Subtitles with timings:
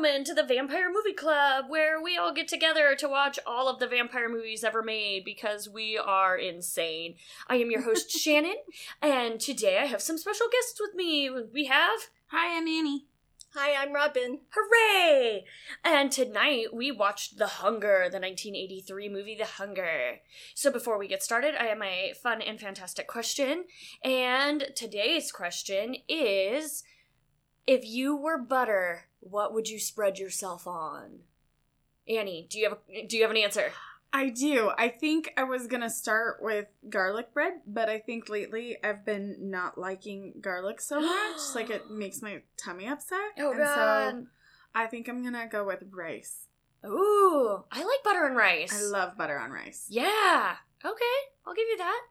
[0.00, 3.86] to the Vampire Movie Club, where we all get together to watch all of the
[3.86, 7.16] vampire movies ever made because we are insane.
[7.48, 8.56] I am your host, Shannon,
[9.02, 11.28] and today I have some special guests with me.
[11.52, 12.08] We have.
[12.28, 13.08] Hi, I'm Annie.
[13.54, 14.38] Hi, I'm Robin.
[14.54, 15.44] Hooray!
[15.84, 20.20] And tonight we watched The Hunger, the 1983 movie The Hunger.
[20.54, 23.64] So before we get started, I have my fun and fantastic question.
[24.02, 26.84] And today's question is
[27.66, 31.20] if you were butter, what would you spread yourself on?
[32.08, 33.72] Annie, do you have a, do you have an answer?
[34.12, 34.72] I do.
[34.76, 39.36] I think I was gonna start with garlic bread, but I think lately I've been
[39.50, 41.38] not liking garlic so much.
[41.54, 43.18] like it makes my tummy upset.
[43.38, 44.26] Oh and so
[44.74, 46.46] I think I'm gonna go with rice.
[46.84, 48.72] Ooh, I like butter and rice.
[48.74, 49.86] I love butter on rice.
[49.88, 50.56] Yeah.
[50.84, 51.04] Okay,
[51.46, 52.02] I'll give you that.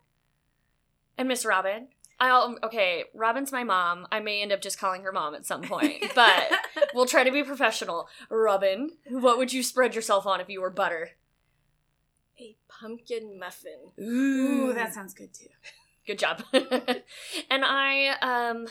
[1.18, 1.88] And Miss Robin.
[2.22, 4.08] I'll okay, Robin's my mom.
[4.12, 6.52] I may end up just calling her mom at some point, but
[6.94, 8.10] we'll try to be professional.
[8.30, 11.12] Robin, what would you spread yourself on if you were butter?
[12.40, 13.92] A pumpkin muffin.
[14.00, 15.48] Ooh, that sounds good too.
[16.06, 16.44] Good job.
[16.54, 18.68] and I um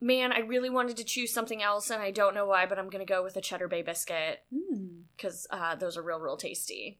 [0.00, 2.88] man, I really wanted to choose something else and I don't know why, but I'm
[2.88, 5.02] going to go with a cheddar bay biscuit Mm.
[5.18, 6.98] cuz uh those are real real tasty.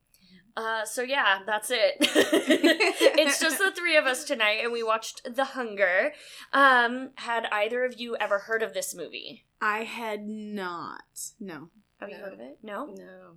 [0.59, 1.95] Uh, so yeah, that's it.
[2.01, 6.13] it's just the three of us tonight, and we watched The Hunger.
[6.53, 9.45] Um, had either of you ever heard of this movie?
[9.61, 11.05] I had not.
[11.39, 11.69] No.
[12.01, 12.25] Have you No.
[12.25, 12.59] heard of it?
[12.61, 12.87] No.
[12.87, 13.37] No,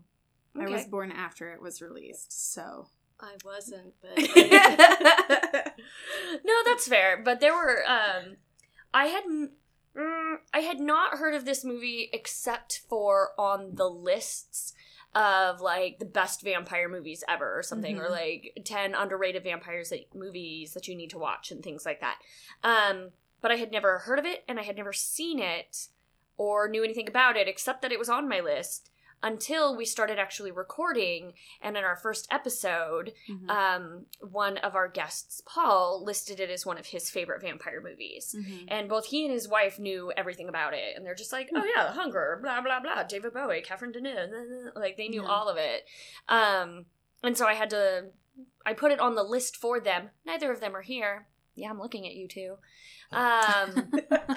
[0.60, 2.88] I was born after it was released, so.
[3.20, 4.18] I wasn't, but
[6.44, 7.22] no, that's fair.
[7.24, 7.84] But there were.
[7.88, 8.38] Um,
[8.96, 9.24] I had.
[9.96, 14.74] Mm, I had not heard of this movie except for on the lists
[15.16, 18.12] of like the best vampire movies ever or something or Mhm.
[18.12, 22.20] like 10 underrated vampires that movies that you need to watch and things like that
[22.64, 23.12] um
[23.42, 25.88] but i had never heard of it and i had never seen it
[26.38, 28.91] or knew anything about it except that it was on my list
[29.24, 33.50] until we started actually recording and in our first episode Mhm.
[33.50, 38.36] um one of our guests paul listed it as one of his favorite vampire movies
[38.38, 38.66] Mhm.
[38.68, 41.64] and both he and his wife knew everything about it and they're just like oh
[41.76, 45.30] yeah the hunger blah blah blah david bowie catherine deneuve like they knew Yeah.
[45.30, 45.86] all of it
[46.28, 46.86] um
[47.24, 48.10] and so i had to
[48.66, 51.80] i put it on the list for them neither of them are here yeah i'm
[51.80, 52.56] looking at you too
[53.12, 53.92] um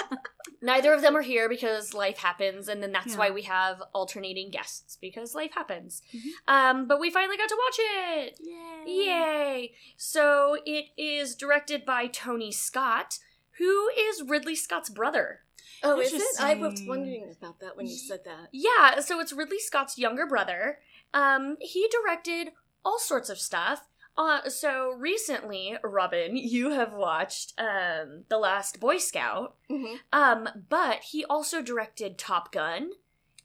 [0.63, 3.19] neither of them are here because life happens and then that's Yeah.
[3.19, 6.31] why we have alternating guests because life happens Mhm.
[6.49, 9.07] um but we finally got to watch it Yay.
[9.07, 9.73] Yay!
[9.97, 13.19] So it is directed by Tony Scott,
[13.59, 15.41] who is Ridley Scott's brother.
[15.83, 16.23] oh, is it?
[16.41, 18.49] I was wondering about that when you said that.
[18.53, 20.81] Yeah, so it's Ridley Scott's younger brother.
[21.15, 22.53] Um, he directed
[22.85, 23.89] all sorts of stuff.
[24.17, 29.57] Uh, so recently, Robin, you have watched um, The Last Boy Scout.
[29.69, 32.91] hmm Um, but he also directed Top Gun.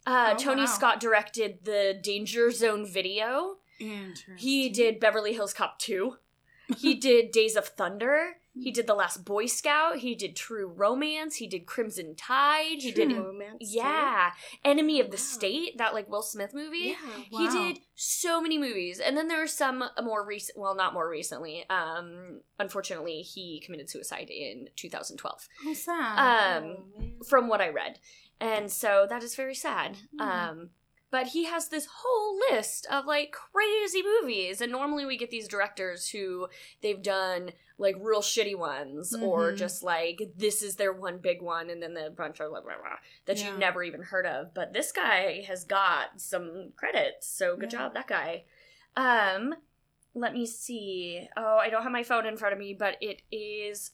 [0.06, 0.68] Uh, Oh, Tony wow.
[0.68, 3.58] Scott directed the Danger Zone video.
[4.38, 6.18] He did Beverly Hills Cop 2.
[6.78, 8.38] He did Days of Thunder.
[8.58, 9.98] He did The Last Boy Scout.
[9.98, 11.36] He did True Romance.
[11.36, 12.80] He did Crimson Tide.
[12.82, 13.20] He did Hmm.
[13.20, 13.60] romance.
[13.72, 13.78] too?
[13.78, 14.32] yeah,
[14.66, 15.22] Enemy of the Wow.
[15.24, 16.96] State, that like Will Smith movie.
[16.98, 17.24] Yeah.
[17.30, 19.00] He did so many movies.
[19.00, 21.66] And then there are some more recent well, not more recently.
[21.70, 26.58] Um unfortunately, he committed suicide in 2012 Oh, sad.
[26.64, 26.78] um
[27.22, 28.00] Oh, from what I read.
[28.42, 29.98] And so that is very sad.
[30.18, 30.22] Hmm.
[30.22, 30.70] Um
[31.12, 35.48] but he has this whole list of like crazy movies and normally we get these
[35.48, 36.48] directors who
[36.82, 39.58] they've done like real shitty ones or Mhm.
[39.58, 42.74] just like this is their one big one and then the bunch of blah, blah,
[42.78, 43.50] blah, that Yeah.
[43.50, 47.80] you've never even heard of but this guy has got some credits so good Yeah.
[47.80, 48.44] job that guy
[48.98, 49.56] um
[50.14, 53.22] let me see oh i don't have my phone in front of me but it
[53.32, 53.92] is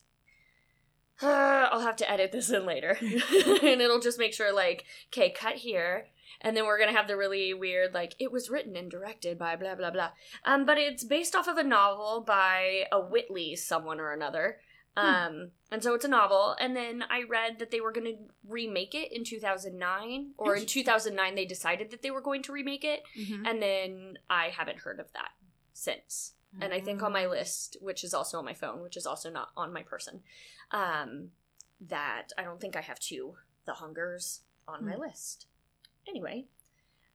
[1.21, 2.97] I'll have to edit this in later.
[3.01, 6.07] and it'll just make sure, like, okay, cut here.
[6.41, 9.37] And then we're going to have the really weird, like, it was written and directed
[9.37, 10.11] by blah, blah, blah.
[10.43, 14.59] Um, but it's based off of a novel by a Whitley, someone or another.
[14.97, 16.55] Um, and so it's a novel.
[16.59, 18.17] And then I read that they were going to
[18.47, 22.85] remake it in 2009, or in 2009 they decided that they were going to remake
[22.85, 23.03] it.
[23.17, 23.45] Mhm.
[23.45, 25.31] And then I haven't heard of that
[25.73, 29.05] since and I think on my list, which is also on my phone, which is
[29.05, 30.23] also not on my person,
[30.71, 31.31] um,
[31.81, 33.35] that I don't think I have two
[33.65, 35.01] The Hungers on my Hmm.
[35.01, 35.47] list.
[36.07, 36.45] Anyway,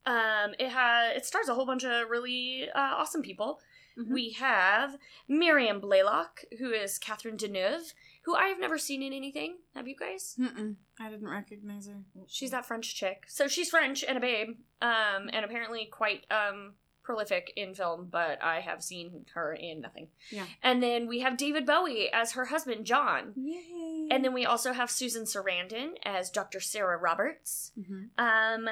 [0.06, 3.60] um, it has it stars a whole bunch of really uh, awesome people.
[3.98, 4.12] Mhm.
[4.12, 4.96] We have
[5.28, 7.92] Miriam Blaylock, who is Catherine Deneuve,
[8.22, 9.56] who I have never seen in anything.
[9.75, 10.37] Have you guys?
[10.38, 10.76] Mm-mm.
[10.98, 11.96] I didn't recognize her.
[12.28, 13.25] She's that French chick.
[13.28, 16.75] So she's French and a babe, um, and apparently quite um
[17.10, 20.08] prolific in film, but I have seen her in nothing.
[20.30, 20.44] Yeah.
[20.62, 23.32] And then we have David Bowie as her husband, John.
[23.36, 24.08] Yay.
[24.10, 26.60] And then we also have Susan Sarandon as Dr.
[26.60, 27.72] Sarah Roberts.
[27.78, 28.10] Mhm.
[28.18, 28.68] Um,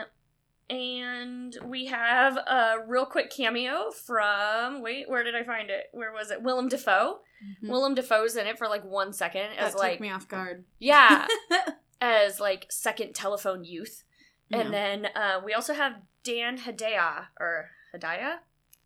[0.70, 5.87] and we have a real quick cameo from wait, where did I find it?
[5.93, 6.43] Where was it?
[6.43, 7.20] Willem Dafoe.
[7.62, 7.69] Mhm.
[7.70, 10.64] Willem Dafoe's in it for like one second as that like took me off guard.
[10.79, 11.26] yeah,
[12.00, 14.05] as like second telephone youth.
[14.50, 15.93] And then uh, we also have
[16.25, 18.37] Dan Hedaya or Hedaya,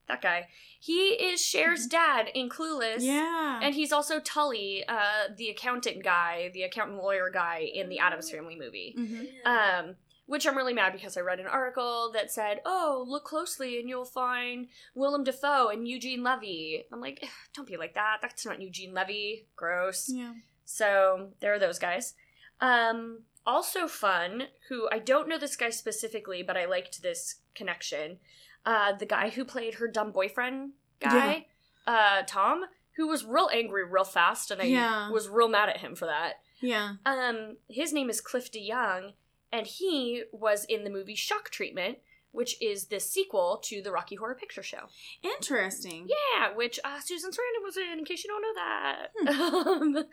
[0.08, 0.48] that guy.
[0.80, 2.96] He is Cher's dad in Clueless.
[2.98, 3.04] Mm-hmm.
[3.06, 3.60] yeah.
[3.62, 8.30] And he's also Tully, uh, the accountant guy, the accountant lawyer guy in the Addams
[8.30, 8.94] Family movie.
[8.98, 9.46] Mhm.
[9.46, 9.96] Um,
[10.26, 13.88] which I'm really mad because I read an article that said, "Oh, look closely and
[13.88, 17.22] you'll find Willem Dafoe and Eugene Levy." I'm like,
[17.54, 18.18] don't be like that.
[18.22, 19.46] That's not Eugene Levy.
[19.56, 20.08] Gross.
[20.08, 20.32] yeah.
[20.64, 22.14] So there are those guys.
[22.60, 28.18] Um, also fun, who I don't know this guy specifically, but I liked this connection.
[28.64, 30.70] Uh, the guy who played her dumb boyfriend
[31.00, 31.46] guy,
[31.86, 32.64] uh, Tom,
[32.96, 35.10] who was real angry real fast, and I Yeah.
[35.10, 36.34] was real mad at him for that.
[36.60, 36.94] Yeah.
[37.04, 39.14] Um, his name is Cliff DeYoung,
[39.50, 41.98] and he was in the movie Shock Treatment,
[42.30, 44.86] which is the sequel to the Rocky Horror Picture Show.
[45.22, 46.08] Interesting.
[46.08, 49.06] Yeah, which uh, Susan Sarandon was in, in case you don't know that.
[49.16, 49.96] Hmm.
[49.96, 50.04] um,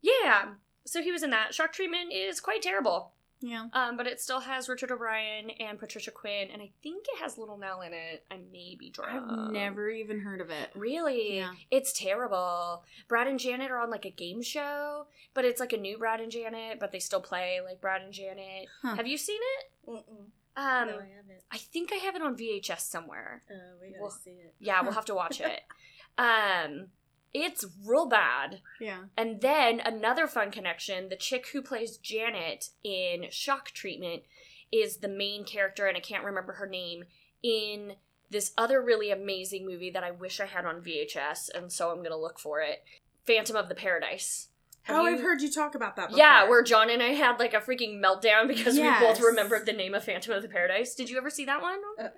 [0.00, 0.54] yeah,
[0.86, 1.54] so he was in that.
[1.54, 3.12] Shock Treatment is quite terrible,
[3.42, 3.66] Yeah.
[3.72, 7.36] um, but it still has Richard O'Brien and Patricia Quinn, and I think it has
[7.36, 8.24] Little Nell in it.
[8.30, 9.30] I may be drunk.
[9.30, 10.70] I've never even heard of it.
[10.74, 11.38] Really?
[11.38, 11.52] Yeah.
[11.70, 12.84] It's terrible.
[13.08, 16.20] Brad and Janet are on like a game show, but it's like a new Brad
[16.20, 18.68] and Janet, but they still play like Brad and Janet.
[18.82, 18.94] Huh.
[18.94, 19.90] Have you seen it?
[19.90, 20.26] Mm-mm.
[20.54, 21.42] Um, no, I haven't.
[21.50, 23.42] I think I have it on VHS somewhere.
[23.50, 24.54] Uh, we gotta well, see it.
[24.60, 25.60] Yeah, we'll have to watch it.
[26.18, 26.88] um,
[27.34, 28.60] it's real bad.
[28.80, 29.04] Yeah.
[29.16, 34.22] And then another fun connection: the chick who plays Janet in Shock Treatment
[34.70, 37.04] is the main character, and I can't remember her name
[37.42, 37.94] in
[38.30, 42.02] this other really amazing movie that I wish I had on VHS, and so I'm
[42.02, 42.82] gonna look for it.
[43.24, 44.48] Phantom of the Paradise.
[44.84, 46.18] Have oh, you- I've heard you talk about that before.
[46.18, 49.00] Yeah, where John and I had like a freaking meltdown because Yes.
[49.00, 50.94] we both remembered the name of Phantom of the Paradise.
[50.94, 51.78] Did you ever see that one?
[52.00, 52.08] Uh-uh.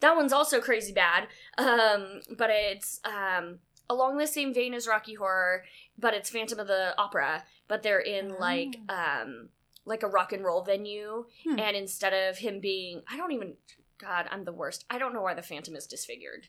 [0.00, 1.28] That one's also crazy bad.
[1.56, 3.60] Um, but it's um
[3.92, 5.64] along the same vein as Rocky Horror,
[5.98, 9.48] but it's Phantom of the Opera, but they're in like um
[9.84, 11.58] like a rock and roll venue Hmm.
[11.58, 13.54] and instead of him being I don't even
[13.98, 14.84] God, I'm the worst.
[14.90, 16.48] I don't know why the Phantom is disfigured.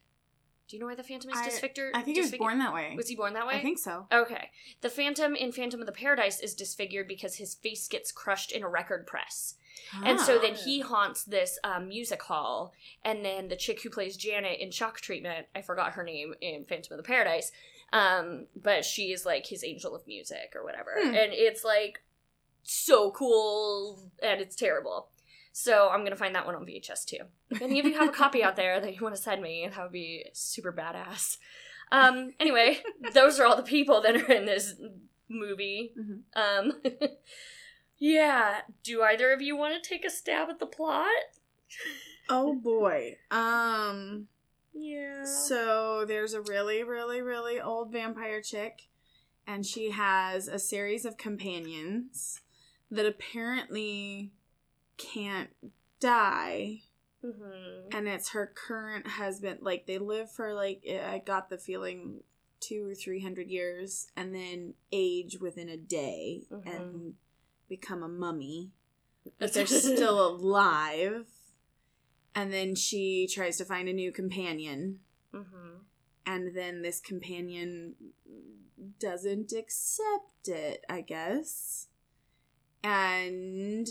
[0.68, 1.92] Do you know why the Phantom is I- disfigured?
[1.94, 2.94] I think he was born that way.
[2.96, 3.56] Was he born that way?
[3.56, 4.08] I think so.
[4.12, 4.50] Okay.
[4.82, 8.64] The Phantom in Phantom of the Paradise is disfigured because his face gets crushed in
[8.64, 9.56] a record press.
[10.04, 10.42] And so Ah.
[10.42, 12.74] then he haunts this um, music hall,
[13.06, 16.66] and then the chick who plays Janet in Shock Treatment, I forgot her name in
[16.66, 17.52] Phantom of the Paradise,
[17.92, 20.94] um, but she is like his angel of music or whatever.
[21.00, 21.08] Hmm.
[21.10, 22.02] And it's like
[22.64, 25.10] so cool, and it's terrible.
[25.52, 27.20] So I'm gonna find that one on VHS too.
[27.52, 29.68] If any of you have a copy out there that you want to send me,
[29.70, 31.38] that would be super badass.
[31.92, 32.80] Um, anyway,
[33.14, 34.74] those are all the people that are in this
[35.30, 35.94] movie.
[35.96, 36.22] Mhm.
[36.36, 36.82] Um,
[37.98, 38.62] yeah.
[38.84, 41.08] Do either of you want to take a stab at the plot?
[42.30, 43.18] Oh boy.
[43.32, 44.28] Um.
[44.74, 45.26] Yeah.
[45.26, 48.88] So there's a really, really, really old vampire chick,
[49.46, 52.40] and she has a series of companions
[52.90, 54.32] that apparently
[54.98, 55.50] can't
[56.00, 56.84] die.
[57.22, 59.60] hmm And it's her current husband.
[59.62, 62.22] Like they live for like I got the feeling
[62.62, 66.66] two or three hundred years, and then age within a day Mhm.
[66.74, 67.14] and
[67.68, 68.72] become a mummy.
[69.40, 71.28] But they're still alive.
[72.36, 75.00] And then she tries to find a new companion
[75.32, 75.74] hmm
[76.26, 77.96] and then this companion
[79.00, 81.88] doesn't accept it, I guess,
[82.84, 83.88] and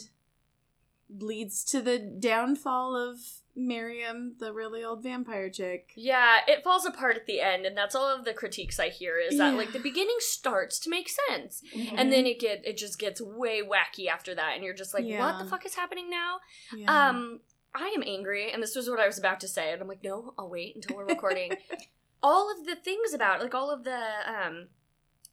[1.20, 3.18] leads to the downfall of
[3.54, 5.92] Miriam, the really old vampire chick.
[5.94, 9.18] Yeah, it falls apart at the end, and that's all of the critiques I hear
[9.18, 9.58] is that Yeah.
[9.58, 11.96] like the beginning starts to make sense, Mm-hmm.
[11.98, 15.04] and then it get it just gets way wacky after that, and you're just like,
[15.04, 16.38] what the fuck is happening now?
[16.74, 17.08] Yeah.
[17.08, 17.40] Um,
[17.74, 20.02] I am angry, and this was what I was about to say, and I'm like,
[20.04, 21.52] no, I'll wait until we're recording.
[22.22, 24.68] all of the things about, like, all of the um,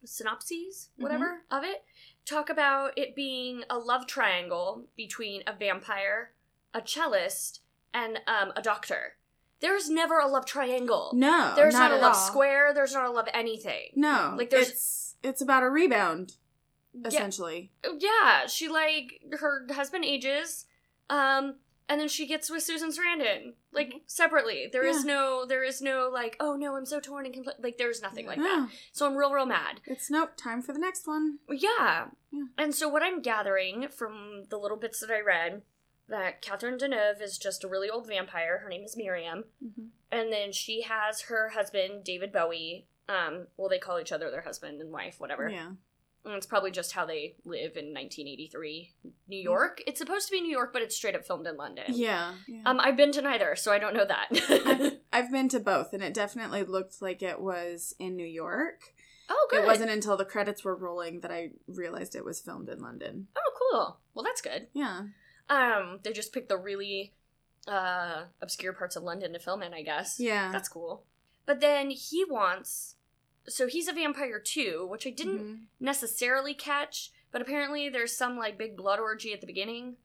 [0.05, 1.83] synopses, whatever, of it,
[2.25, 6.31] talk about it being a love triangle between a vampire,
[6.73, 7.59] a cellist,
[7.93, 9.13] and um, a doctor.
[9.61, 11.11] There's never a love triangle.
[11.13, 12.19] no, There's not not, a love all.
[12.27, 12.73] square.
[12.73, 13.89] There's not a love anything.
[13.95, 16.37] No, Like, there's- it's it's about a rebound,
[16.93, 17.71] Yeah, essentially.
[17.97, 20.65] yeah, she like her husband ages,
[21.09, 21.55] um,
[21.89, 24.69] and then she gets with Susan Sarandon like separately.
[24.71, 25.07] There is Mm-hmm.
[25.09, 25.13] Yeah.
[25.15, 27.61] no, there is no like, oh no, I'm so torn and compl-.
[27.61, 28.69] like there's nothing like that.
[28.93, 29.81] So I'm real, real mad.
[29.85, 30.37] it's nope.
[30.37, 31.39] Time for the next one.
[31.49, 32.05] Yeah.
[32.31, 32.43] Yeah.
[32.57, 35.63] And so what I'm gathering from the little bits that I read
[36.07, 38.59] that Catherine Deneuve is just a really old vampire.
[38.63, 39.43] Her name is Miriam,
[40.11, 42.85] and then she has her husband David Bowie.
[43.07, 45.49] Um, well, they call each other their husband and wife, whatever.
[45.49, 45.71] Yeah.
[46.25, 48.91] And it's probably just how they live in 1983
[49.27, 49.81] New York.
[49.87, 51.85] It's supposed to be New York, but it's straight up filmed in London.
[51.89, 52.33] Yeah.
[52.47, 52.61] yeah.
[52.65, 54.27] Um, I've been to neither, so I don't know that.
[54.65, 58.93] I've, I've been to both, and it definitely looked like it was in New York.
[59.29, 59.63] oh, good.
[59.63, 63.27] It wasn't until the credits were rolling that I realized it was filmed in London.
[63.37, 63.99] Oh, cool.
[64.13, 64.67] Well, that's good.
[64.73, 65.03] Yeah.
[65.49, 67.13] Um, they just picked the really
[67.67, 70.19] uh obscure parts of London to film in, I guess.
[70.19, 70.51] Yeah.
[70.51, 71.03] That's cool.
[71.45, 72.95] But then he wants
[73.47, 75.65] so he's a vampire too, which I didn't Mhm.
[75.79, 79.97] necessarily catch, but apparently there's some like big blood orgy at the beginning,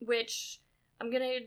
[0.00, 0.60] which
[1.00, 1.40] I'm gonna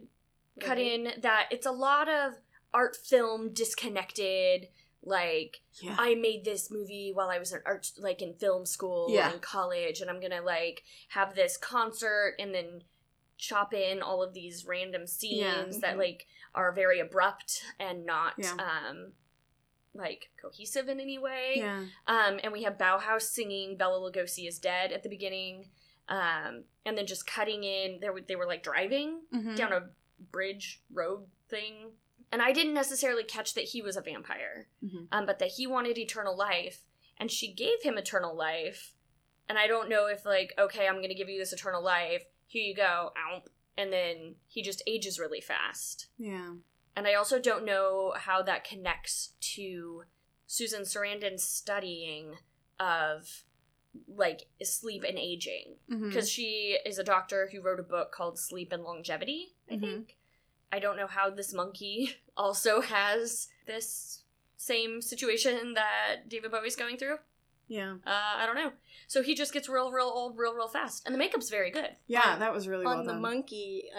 [0.59, 2.33] cut in that it's a lot of
[2.73, 4.69] art film disconnected,
[5.01, 5.95] like Yeah.
[5.99, 9.31] I made this movie while I was in art like in film school Yeah.
[9.31, 12.83] and college and I'm gonna like have this concert and then
[13.37, 15.79] chop in all of these random scenes Yeah.
[15.81, 15.99] that Mhm.
[15.99, 19.13] like are very abrupt and not um
[19.95, 21.53] like cohesive in any way.
[21.57, 21.85] yeah.
[22.07, 25.69] Um, and we have Bauhaus singing "Bela Lugosi is dead" at the beginning,
[26.09, 27.99] um, and then just cutting in.
[28.01, 29.55] They were they were like driving Mhm.
[29.55, 29.89] down a
[30.31, 31.91] bridge road thing,
[32.31, 35.07] and I didn't necessarily catch that he was a vampire, Mhm.
[35.11, 36.83] um, but that he wanted eternal life,
[37.17, 38.93] and she gave him eternal life.
[39.47, 42.25] And I don't know if like okay, I'm gonna give you this eternal life.
[42.47, 43.43] Here you go, ow,
[43.77, 46.07] and then he just ages really fast.
[46.17, 46.55] Yeah.
[46.95, 50.03] And I also don't know how that connects to
[50.47, 52.35] Susan Sarandon's studying
[52.79, 53.43] of
[54.07, 58.71] like sleep and aging because she is a doctor who wrote a book called Sleep
[58.73, 59.81] and Longevity, I Mhm.
[59.81, 60.17] think.
[60.71, 64.23] I don't know how this monkey also has this
[64.57, 67.19] same situation that David Bowie's going through.
[67.67, 67.93] yeah.
[68.05, 68.73] Uh, I don't know.
[69.07, 71.95] So he just gets real, real old, real, real fast, and the makeup's very good.
[72.07, 73.21] Yeah, On- that was really on well the done.
[73.21, 73.89] monkey.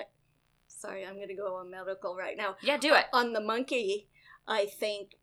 [0.77, 2.57] I, sorry, I'm going to go on medical right now.
[2.63, 3.07] Yeah, do it.
[3.13, 4.09] On the monkey,
[4.47, 5.17] I think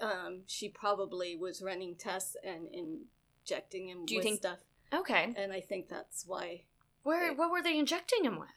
[0.00, 4.58] um, she probably was running tests and injecting him Do you with think- stuff,
[4.92, 5.34] Okay.
[5.36, 6.62] and I think that's why.
[7.02, 7.32] Where?
[7.34, 8.48] What were they injecting him with?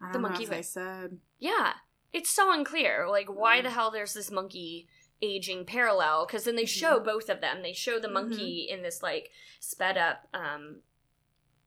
[0.00, 1.18] I the don't know monkey if they with- said.
[1.38, 1.74] Yeah,
[2.12, 3.06] it's so unclear.
[3.08, 3.64] Like, why Mm.
[3.64, 4.88] the hell there's this monkey
[5.22, 6.26] aging parallel?
[6.26, 7.04] Because then they show Mhm.
[7.04, 7.62] both of them.
[7.62, 9.30] They show the monkey in this like
[9.60, 10.82] sped up, um,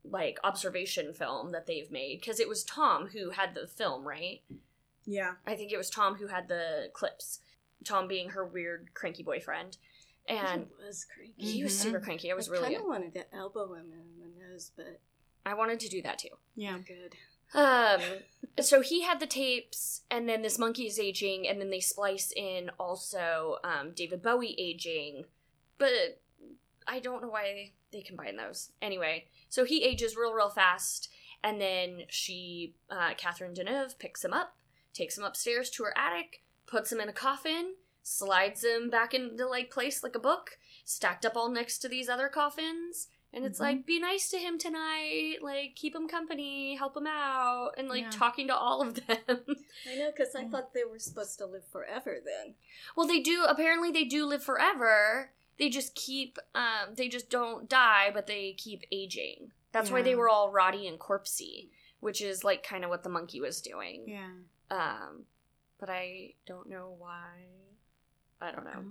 [0.10, 2.20] like observation film that they've made.
[2.20, 4.42] Because it was Tom who had the film, right?
[5.06, 5.34] Yeah.
[5.46, 7.40] I think it was Tom who had the clips.
[7.84, 9.78] Tom being her weird cranky boyfriend,
[10.28, 11.52] and he was creepy.
[11.52, 12.32] he was super cranky.
[12.32, 15.02] I was I really kind of wanted to elbow him in the nose, but
[15.46, 16.30] I wanted to do that too.
[16.56, 16.78] Yeah.
[16.78, 17.16] good.
[17.54, 18.02] Um,
[18.62, 22.32] so he had the tapes, and then this monkey is aging, and then they splice
[22.36, 25.26] in also um, David Bowie aging,
[25.78, 26.22] but
[26.88, 28.72] I don't know why they combine those.
[28.82, 31.08] Anyway, so he ages real, real fast,
[31.44, 34.56] and then she, uh, Catherine Deneuve, picks him up,
[34.94, 39.48] takes him upstairs to her attic, puts him in a coffin, slides him back into
[39.48, 43.08] like place like a book, stacked up all next to these other coffins.
[43.36, 43.64] And it's Mhm.
[43.64, 48.04] like, be nice to him tonight, like keep him company, help him out, and like
[48.04, 48.10] Yeah.
[48.12, 49.18] talking to all of them.
[49.28, 52.54] I know, because I thought they were supposed to live forever then.
[52.96, 53.44] well, they do.
[53.46, 55.32] Apparently, they do live forever.
[55.60, 59.52] They just keep, um, they just don't die, but they keep aging.
[59.72, 61.70] That's why they were all rotty and corpsey,
[62.00, 64.04] which is like kind of what the monkey was doing.
[64.08, 64.30] Yeah.
[64.70, 65.26] Um,
[65.80, 67.46] but I don't know why.
[68.42, 68.72] I don't know.
[68.78, 68.84] Oh.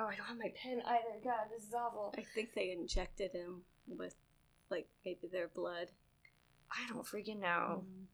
[0.00, 1.18] Oh, I don't have my pen either.
[1.24, 2.14] God, this is awful.
[2.16, 4.14] I think they injected him with,
[4.70, 5.88] like, maybe their blood.
[6.70, 7.82] I don't freaking know.
[7.82, 8.04] Mm.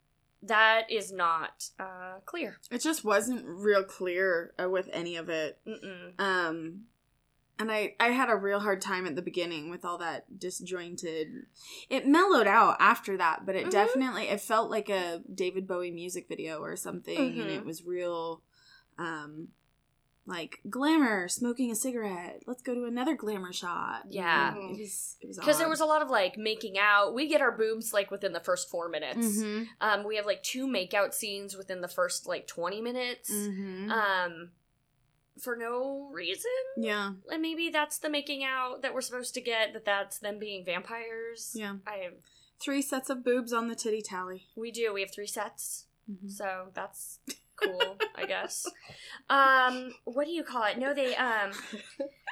[0.44, 2.56] That is not uh, clear.
[2.70, 5.58] It just wasn't real clear uh, with any of it.
[5.68, 6.18] Mm-mm.
[6.18, 6.84] Um,
[7.58, 11.46] and I I had a real hard time at the beginning with all that disjointed.
[11.88, 13.70] It mellowed out after that, but it Mhm.
[13.70, 17.56] definitely it felt like a David Bowie music video or something, and Mhm.
[17.56, 18.42] it was real,
[18.98, 19.48] um,
[20.26, 22.42] like glamour, smoking a cigarette.
[22.46, 24.04] Let's go to another glamour shot.
[24.08, 24.54] Yeah.
[24.56, 27.14] was Because there was a lot of like making out.
[27.14, 29.42] We get our boobs like within the first four minutes.
[29.42, 33.30] hmm Um, we have like two makeout scenes within the first like twenty minutes.
[33.90, 34.50] Um,
[35.40, 36.50] for no reason.
[36.76, 39.72] yeah, And maybe that's the making out that we're supposed to get.
[39.72, 41.52] That that's them being vampires.
[41.54, 41.76] Yeah.
[41.86, 42.14] I have
[42.60, 44.46] three sets of boobs on the titty tally.
[44.56, 44.92] we do.
[44.94, 45.86] We have three sets.
[46.10, 46.30] Mhm.
[46.30, 47.18] So that's
[47.56, 48.66] cool, I guess.
[49.28, 50.78] Um, what do you call it?
[50.78, 51.50] No, they um.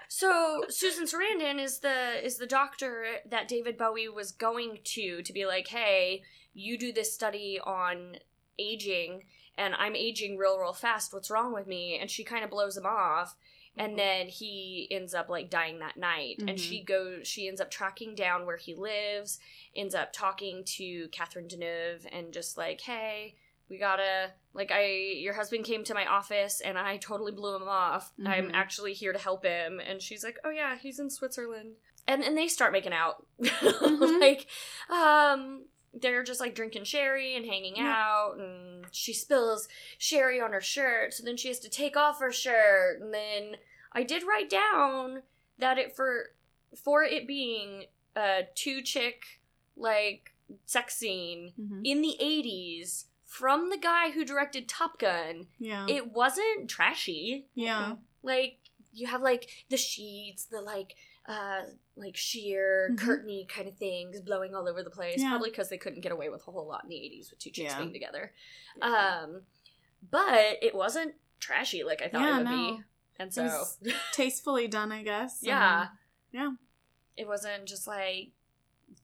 [0.08, 5.32] So Susan Sarandon is the is the doctor that David Bowie was going to to
[5.32, 6.22] be like, hey,
[6.54, 8.16] you do this study on
[8.58, 9.22] aging,
[9.58, 11.12] and I'm aging real real fast.
[11.12, 11.98] What's wrong with me?
[11.98, 13.36] And she kind of blows him off.
[13.74, 16.58] And then he ends up like dying that night, and Mhm.
[16.58, 17.26] she goes.
[17.26, 19.38] She ends up tracking down where he lives.
[19.74, 23.34] Ends up talking to Catherine Deneuve, and just like, hey,
[23.70, 27.66] we gotta like I your husband came to my office and I totally blew him
[27.66, 28.12] off.
[28.26, 28.54] I'm Mhm.
[28.54, 32.36] actually here to help him." And she's like, "Oh yeah, he's in Switzerland." And and
[32.36, 33.26] they start making out.
[33.38, 34.20] Mhm.
[34.20, 34.46] like
[34.90, 37.92] um they're just like drinking sherry and hanging Yeah.
[37.94, 39.68] out and she spills
[39.98, 43.56] sherry on her shirt so then she has to take off her shirt and then
[43.92, 45.22] i did write down
[45.58, 46.30] that it for
[46.82, 47.84] for it being
[48.16, 49.40] a two chick
[49.76, 50.32] like
[50.66, 51.80] sex scene Mhm.
[51.84, 55.86] in the 80s from the guy who directed top gun Yeah.
[55.88, 57.96] it wasn't trashy yeah.
[58.22, 58.58] like
[58.94, 60.94] you have like the sheets the like
[61.26, 61.62] uh
[61.96, 62.98] like sheer Mhm.
[62.98, 65.28] curtainy kind of things blowing all over the place Yeah.
[65.30, 67.50] probably because they couldn't get away with a whole lot in the 80s with two
[67.50, 67.78] chicks Yeah.
[67.78, 68.32] being together
[68.80, 69.42] um
[70.10, 72.76] but it wasn't trashy like i thought Yeah, it would no.
[72.76, 72.82] be
[73.18, 73.64] and so
[74.12, 75.38] Tastefully done, I guess.
[75.42, 75.98] yeah Um,
[76.32, 76.50] yeah.
[77.16, 78.30] it wasn't just like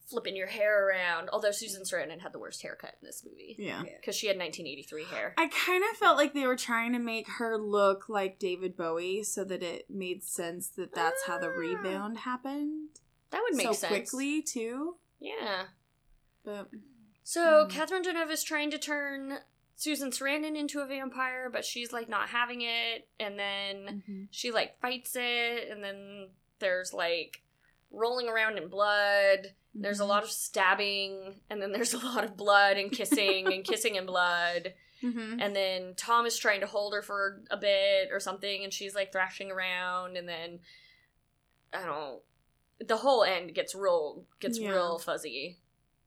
[0.08, 3.82] flipping your hair around although susan sarandon had the worst haircut in this movie yeah.
[3.82, 7.28] because she had 1983 hair I kind of felt like they were trying to make
[7.38, 11.50] her look like David Bowie so that it made sense that that's how the Ah.
[11.50, 12.88] rebound happened
[13.30, 14.96] that would make so sense quickly too.
[15.20, 15.64] yeah
[16.44, 16.70] But
[17.24, 17.70] So Mm.
[17.70, 19.40] Catherine Deneuve is trying to turn
[19.76, 24.28] Susan Sarandon into a vampire, but she's like not having it, and then mhm.
[24.30, 27.42] she like fights it, and then there's like
[27.90, 29.54] rolling around in blood.
[29.74, 33.64] There's a lot of stabbing, and then there's a lot of blood and kissing and
[33.64, 34.74] kissing and blood.
[35.00, 35.40] Mhm.
[35.40, 38.96] And then Tom is trying to hold her for a bit or something, and she's
[38.96, 40.58] like thrashing around, and then
[41.72, 42.20] I don't.
[42.84, 44.70] The whole end gets real gets Yeah.
[44.70, 45.60] real fuzzy,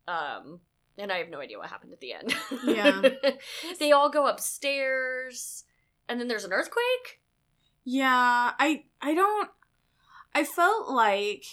[0.10, 0.60] um,
[0.98, 2.36] and I have no idea what happened at the end.
[2.66, 3.02] Yeah.
[3.80, 5.64] they all go upstairs,
[6.10, 7.22] and then there's an earthquake.
[7.86, 9.50] Yeah, I I don't
[10.36, 11.46] I felt like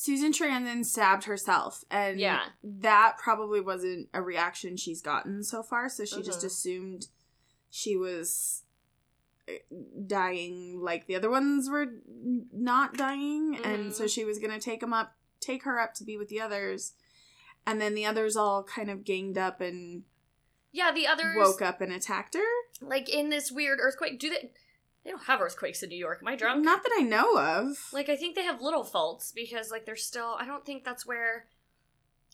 [0.00, 2.44] Susan Sarandon stabbed herself and Yeah.
[2.62, 6.46] that probably wasn't a reaction she's gotten so far, so she just Mhm.
[6.46, 7.08] assumed
[7.68, 8.62] she was
[9.48, 9.58] eh,
[10.06, 14.14] dying like the other ones were not dying and so Mhm.
[14.14, 16.92] she was going to take them up take her up to be with the others
[17.66, 20.04] and then the others all kind of ganged up and
[20.70, 22.46] Yeah, the others woke up and attacked her
[22.80, 24.20] like in this weird earthquake.
[24.20, 24.52] Do they?
[25.08, 26.18] They don't have earthquakes in New York.
[26.20, 26.62] Am I drunk?
[26.62, 27.78] not that i know of.
[27.94, 31.06] Like I think they have little faults because like they're still I don't think that's
[31.06, 31.46] where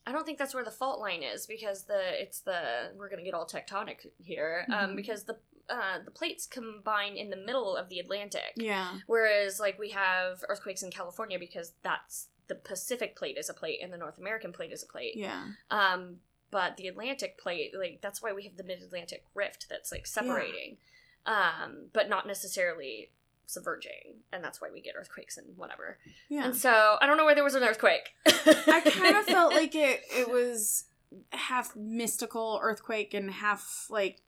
[0.05, 3.23] I don't think that's where the fault line is because the it's the we're gonna
[3.23, 4.97] get all tectonic here um Mhm.
[4.97, 5.37] because the
[5.71, 8.55] uh the plates combine in the middle of the Atlantic.
[8.57, 8.99] Yeah.
[9.07, 13.79] Whereas like we have earthquakes in California because that's the Pacific plate is a plate
[13.85, 15.15] and the North American plate is a plate.
[15.15, 15.45] Yeah.
[15.71, 16.17] Um
[16.51, 20.09] but the Atlantic plate like that's why we have the Mid Atlantic rift that's like
[20.09, 20.79] separating
[21.27, 23.11] um but not necessarily
[23.47, 27.25] subverging and that's why we get earthquakes and whatever yeah and so I don't know
[27.25, 28.15] where there was an earthquake.
[28.27, 30.85] I kind of felt like it it was
[31.31, 34.21] half mystical earthquake and half like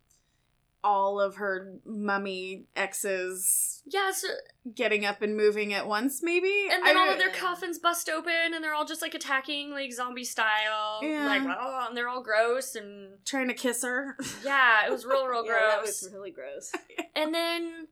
[0.86, 4.28] all of her mummy exes yeah, so,
[4.74, 8.08] getting up and moving at once maybe and I then all of their coffins bust
[8.08, 11.26] open and they're all just like attacking like zombie style, Yeah.
[11.26, 15.26] like oh, and they're all gross and trying to kiss her yeah, it was real
[15.26, 16.00] real yeah, gross.
[16.00, 16.72] that was really gross.
[17.16, 17.88] and then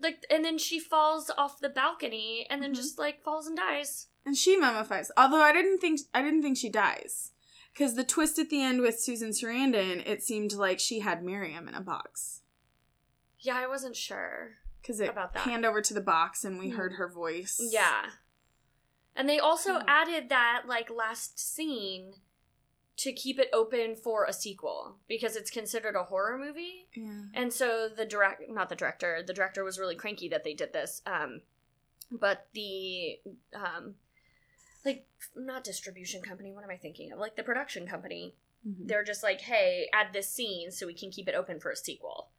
[0.00, 2.76] like and then she falls off the balcony and then Mhm.
[2.76, 4.08] just like falls and dies.
[4.26, 7.31] and she mummifies although i didn't think i didn't think she dies
[7.72, 11.68] because the twist at the end with susan sarandon it seemed like she had miriam
[11.68, 12.40] in a box
[13.38, 14.58] Yeah, I wasn't sure.
[14.80, 15.42] because it About that.
[15.44, 16.76] panned over to the box and we Mhm.
[16.76, 18.10] heard her voice Yeah.
[19.14, 19.84] And they also Hmm.
[19.88, 22.14] added that like last scene
[22.98, 26.88] to keep it open for a sequel because it's considered a horror movie.
[26.94, 30.54] yeah And so the direct not the director, the director was really cranky that they
[30.54, 31.02] did this.
[31.06, 31.42] Um
[32.10, 33.20] but the
[33.54, 33.96] um
[34.84, 37.18] like not distribution company, what am I thinking of?
[37.18, 38.34] Like the production company.
[38.66, 38.86] Mhm.
[38.88, 41.76] They're just like, "Hey, add this scene so we can keep it open for a
[41.76, 42.30] sequel."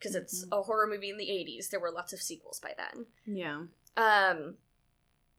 [0.00, 0.58] Cuz it's Mhm.
[0.58, 1.68] a horror movie in the 80s.
[1.70, 3.06] There were lots of sequels by then.
[3.26, 3.64] yeah
[3.96, 4.58] Um,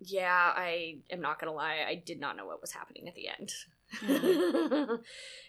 [0.02, 3.28] yeah, I am not gonna lie, I did not know what was happening at the
[3.30, 3.54] end.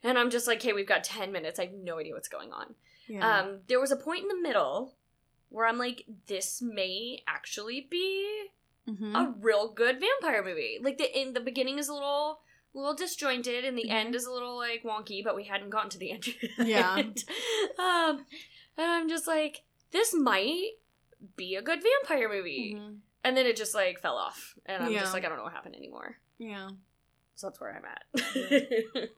[0.02, 1.58] and I'm just like, hey we've got 10 minutes.
[1.58, 2.74] I have no idea what's going on.
[3.06, 4.94] yeah Um, there was a point in the middle
[5.50, 8.46] where I'm like, this may actually be
[8.88, 9.14] Mhm.
[9.14, 10.78] a real good vampire movie.
[10.82, 12.40] Like the in the beginning is a little
[12.72, 13.90] little disjointed and the Mhm.
[13.92, 16.26] end is a little like wonky, but we hadn't gotten to the end.
[16.58, 16.96] Yeah.
[16.96, 17.24] yet.
[17.78, 18.24] um
[18.76, 20.72] and I'm just like, this might
[21.36, 22.74] be a good vampire movie.
[22.78, 22.98] Mhm.
[23.24, 24.54] And then it just like fell off.
[24.66, 25.00] And I'm Yeah.
[25.00, 26.18] just like, I don't know what happened anymore.
[26.38, 26.70] yeah
[27.34, 29.10] So that's where I'm at.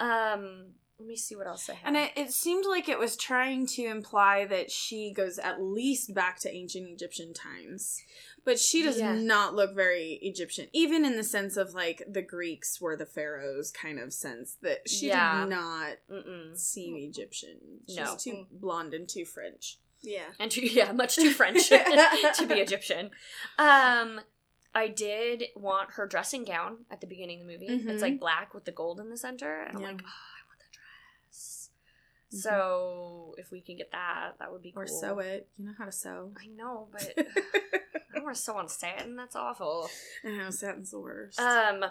[0.00, 1.82] um Let me see what else I have.
[1.86, 6.12] And it, it seemed like it was trying to imply that she goes at least
[6.12, 8.02] back to ancient Egyptian times.
[8.44, 9.14] But she does Yeah.
[9.14, 13.70] not look very Egyptian, even in the sense of like the Greeks were the pharaohs
[13.70, 15.42] kind of sense that she Yeah.
[15.44, 16.56] did not Mm-mm.
[16.58, 17.80] seem Egyptian.
[17.86, 18.16] She's No.
[18.18, 19.78] too blonde and too French.
[20.00, 20.30] Yeah.
[20.40, 23.10] and too, yeah, much too French to be Egyptian.
[23.58, 24.20] Um,
[24.74, 27.68] I did want her dressing gown at the beginning of the movie.
[27.68, 27.88] Mhm.
[27.88, 30.60] It's like black with the gold in the center, and I'm like, oh, I want
[30.60, 30.66] the
[31.26, 31.70] dress.
[32.32, 32.38] Mhm.
[32.40, 34.82] So if we can get that, that would be cool.
[34.82, 35.48] Or sew it.
[35.56, 36.32] You know how to sew.
[36.38, 39.16] I know, but I don't want to sew on satin.
[39.16, 39.88] That's awful.
[40.24, 41.40] I know, satin's the worst.
[41.40, 41.84] Um,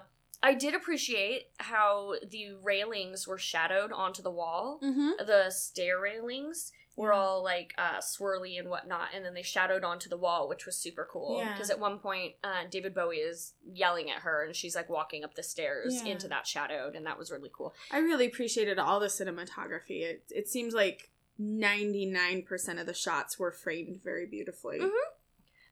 [0.44, 4.80] I did appreciate how the railings were shadowed onto the wall.
[4.84, 5.12] mm-hmm.
[5.26, 7.18] The stair railings were Yeah.
[7.20, 10.76] all like uh, swirly and whatnot, and then they shadowed onto the wall, which was
[10.76, 11.38] super cool.
[11.40, 11.54] Yeah.
[11.54, 15.24] Because at one point, uh, David Bowie is yelling at her, and she's like walking
[15.24, 16.12] up the stairs Yeah.
[16.12, 17.74] into that shadowed, and that was really cool.
[17.92, 20.02] I really appreciated all the cinematography.
[20.02, 24.80] It, it seems like 99% of the shots were framed very beautifully.
[24.80, 24.92] Mhm.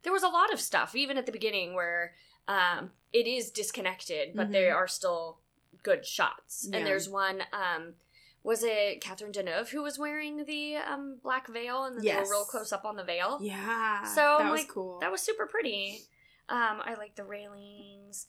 [0.04, 2.14] There was a lot of stuff, even at the beginning, where
[2.48, 4.76] um, it is disconnected, but they Mhm.
[4.76, 5.40] are still
[5.82, 6.68] good shots.
[6.70, 6.78] Yeah.
[6.78, 7.44] And there's one.
[7.52, 7.96] Um,
[8.46, 12.30] was it Catherine Deneuve who was wearing the um, black veil, and then they were
[12.30, 13.40] real close up on the veil?
[13.42, 14.04] Yeah.
[14.04, 15.00] So, that I'm was like, cool.
[15.00, 16.02] That was super pretty.
[16.48, 18.28] Um, I like the railings.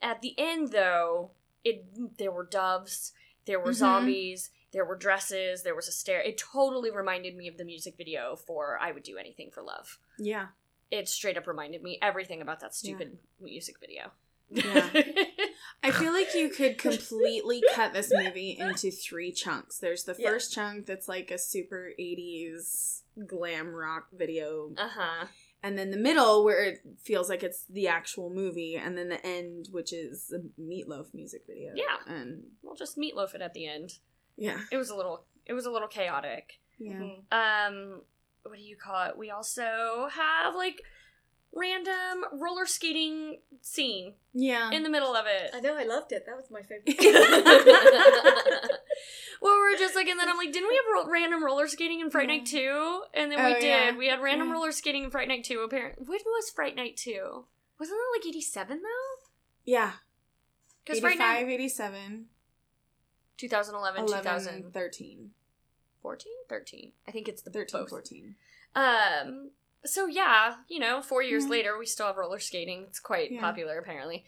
[0.00, 1.84] At the end, though, it
[2.18, 3.12] there were doves,
[3.44, 3.74] there were Mhm.
[3.74, 6.20] zombies, there were dresses, there was a stair.
[6.22, 9.98] It totally reminded me of the music video for "I Would Do Anything for Love."
[10.18, 10.48] yeah.
[10.90, 14.12] It straight up reminded me everything about that stupid music video.
[14.50, 14.88] Yeah.
[15.82, 19.78] I feel like you could completely cut this movie into three chunks.
[19.78, 20.30] There's the Yeah.
[20.30, 25.26] first chunk that's like a super 80s glam rock video, uh huh.
[25.62, 29.24] and then the middle where it feels like it's the actual movie, and then the
[29.26, 31.72] end, which is the Meatloaf music video.
[31.74, 31.96] Yeah.
[32.06, 33.94] And We'll just meatloaf it at the end.
[34.36, 34.60] yeah.
[34.72, 35.24] It was a little.
[35.46, 36.60] It was a little chaotic.
[36.78, 36.92] Yeah.
[37.00, 37.32] Mhm.
[37.32, 38.02] um
[38.44, 40.80] what do you call it we also have like
[41.54, 44.70] random roller skating scene Yeah.
[44.70, 45.76] in the middle of it I know.
[45.76, 46.24] I loved it.
[46.26, 46.96] That was my favorite.
[49.40, 52.00] well we're just like and then i'm like didn't we have ro- random roller skating
[52.00, 53.96] in fright night 2 and then we Oh, did yeah.
[53.96, 54.54] we had random Yeah.
[54.54, 57.44] roller skating in fright night 2 apparently when was fright night 2
[57.78, 59.26] wasn't that like 87 though
[59.64, 59.92] yeah.
[60.84, 62.24] because fright 85, night 87,
[63.36, 65.30] 2011 11, 2014
[66.02, 66.26] 13.
[66.48, 67.90] 13 i think it's the 13, both.
[67.90, 68.34] 14.
[68.74, 69.50] Um.
[69.84, 71.50] So yeah, you know, four years Mhm.
[71.50, 72.84] later, we still have roller skating.
[72.88, 73.40] It's quite Yeah.
[73.40, 74.24] popular, apparently.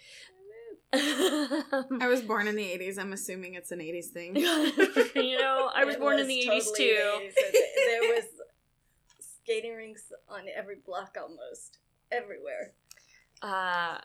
[0.93, 2.99] I was born in the 80s.
[2.99, 4.35] I'm assuming it's an 80s thing.
[4.37, 6.95] you know, I was It born in the eighties totally too.
[6.95, 7.35] 80s.
[7.87, 8.25] There was
[9.21, 11.79] skating rinks on every block almost.
[12.11, 12.73] Everywhere.
[13.43, 13.99] Uh,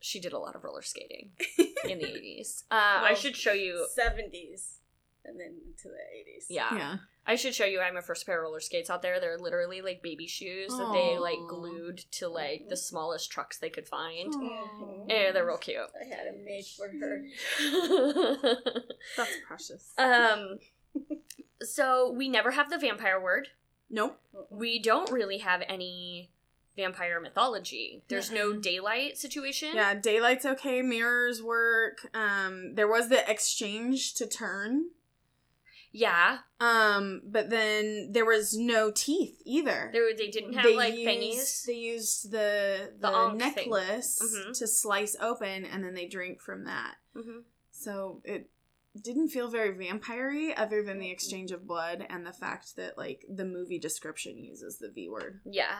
[0.00, 1.32] she did a lot of roller skating
[1.84, 2.64] in the eighties.
[2.70, 3.86] Uh, I should show you.
[3.98, 4.78] 70s
[5.26, 6.46] and then to the 80s.
[6.48, 6.96] Yeah, Yeah.
[7.26, 7.80] I should show you.
[7.80, 9.18] I have my first pair of roller skates out there.
[9.18, 13.70] They're literally like baby shoes that they like glued to like the smallest trucks they
[13.70, 14.32] could find.
[14.34, 15.04] Mhm.
[15.08, 15.78] Yeah, they're real cute.
[15.78, 17.24] I had them made for her.
[19.16, 19.92] That's precious.
[19.98, 20.58] um,
[21.62, 23.48] so we never have the vampire word.
[23.90, 24.18] nope.
[24.50, 26.30] we don't really have any
[26.76, 28.02] vampire mythology.
[28.08, 29.70] There's no daylight situation.
[29.74, 30.82] Yeah, daylight's okay.
[30.82, 32.08] Mirrors work.
[32.12, 34.86] Um, there was the exchange to turn.
[35.96, 36.38] Yeah.
[36.58, 39.90] Um, but then there was no teeth either.
[39.92, 41.64] They, they didn't have they like used, thingies.
[41.66, 44.58] They used the The the, necklace Mhm.
[44.58, 46.96] to slice open, and then they drink from that.
[47.14, 48.50] hmm So it
[49.00, 53.24] didn't feel very vampire-y other than the exchange of blood and the fact that like
[53.28, 55.42] the movie description uses the V word.
[55.44, 55.78] Yeah.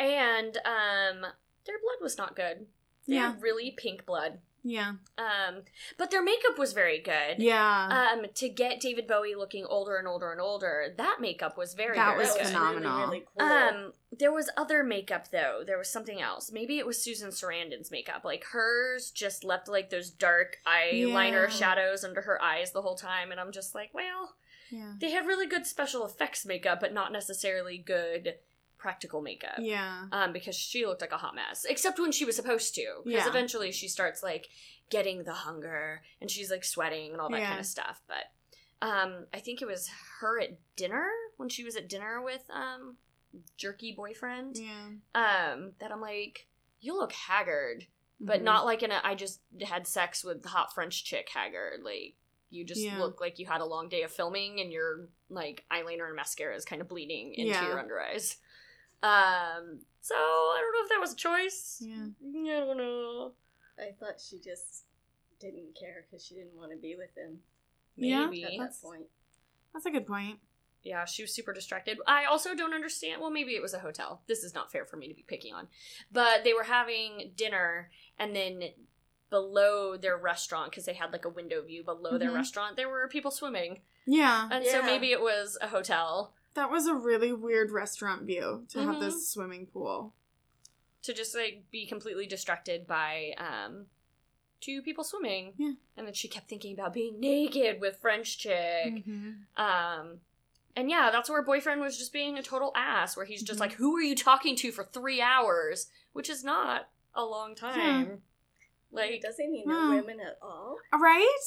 [0.00, 1.20] And um
[1.64, 2.66] their blood was not good.
[3.06, 3.36] They Yeah.
[3.38, 4.40] really pink blood.
[4.66, 4.92] Yeah.
[5.18, 5.62] Um
[5.98, 7.36] but their makeup was very good.
[7.38, 8.08] Yeah.
[8.14, 11.94] Um to get David Bowie looking older and older and older, that makeup was very
[11.96, 12.46] That very was good.
[12.46, 12.96] phenomenal.
[12.96, 13.46] Really, really cool.
[13.46, 15.62] Um, there was other makeup though.
[15.66, 16.50] There was something else.
[16.50, 18.24] Maybe it was Susan Sarandon's makeup.
[18.24, 21.48] Like hers just left like those dark eyeliner Yeah.
[21.48, 24.34] shadows under her eyes the whole time, and I'm just like, well,
[24.70, 24.94] yeah.
[24.98, 28.36] they had really good special effects makeup, but not necessarily good
[28.84, 29.54] practical makeup.
[29.58, 30.04] Yeah.
[30.12, 32.84] Um, because she looked like a hot mess, except when she was supposed to.
[33.02, 33.28] Because Yeah.
[33.30, 34.48] eventually she starts like
[34.90, 37.48] getting the hunger and she's like sweating and all that Yeah.
[37.48, 38.02] kind of stuff.
[38.06, 38.24] But
[38.86, 39.88] um, I think it was
[40.20, 42.98] her at dinner when she was at dinner with um,
[43.56, 44.58] jerky boyfriend.
[44.58, 44.88] Yeah.
[45.14, 46.46] Um, that I'm like,
[46.82, 47.86] you look haggard,
[48.20, 48.44] but Mhm.
[48.44, 51.80] not like in a I just had sex with the hot French chick haggard.
[51.82, 52.16] Like
[52.50, 52.98] you just Yeah.
[52.98, 56.54] look like you had a long day of filming and your like eyeliner and mascara
[56.54, 57.66] is kind of bleeding into Yeah.
[57.66, 58.36] your under eyes.
[59.04, 61.78] Um, so I don't know if that was a choice.
[61.84, 62.06] Yeah.
[62.56, 63.32] I don't know.
[63.78, 64.84] I thought she just
[65.40, 67.38] didn't care because she didn't want to be with him.
[67.96, 68.26] Yeah.
[68.26, 68.44] Maybe.
[68.44, 68.62] at Yeah.
[68.64, 69.06] that point.
[69.72, 70.38] That's a good point.
[70.82, 71.98] Yeah, she was super distracted.
[72.06, 73.20] I also don't understand.
[73.20, 74.22] Well, maybe it was a hotel.
[74.26, 75.68] This is not fair for me to be picking on.
[76.12, 78.62] But they were having dinner, and then
[79.30, 82.34] below their restaurant, because they had like a window view below their Mhm.
[82.36, 83.82] restaurant, there were people swimming.
[84.06, 84.48] Yeah.
[84.50, 88.78] And so maybe it was a hotel That was a really weird restaurant view to
[88.84, 89.00] have Mhm.
[89.00, 90.14] this swimming pool.
[91.02, 93.86] to just like be completely distracted by um
[94.62, 95.52] two people swimming.
[95.58, 95.72] Yeah.
[95.98, 98.86] And then she kept thinking about being naked with French chick.
[99.06, 99.44] Mhm.
[99.58, 100.22] Um
[100.74, 103.60] and yeah, that's where boyfriend was just being a total ass, where he's just Mhm.
[103.60, 105.90] like, Who are you talking to for three hours?
[106.14, 108.22] Which is not a long time.
[108.90, 109.88] Like doesn't he No.
[109.90, 110.78] know women at all?
[110.90, 111.38] Right?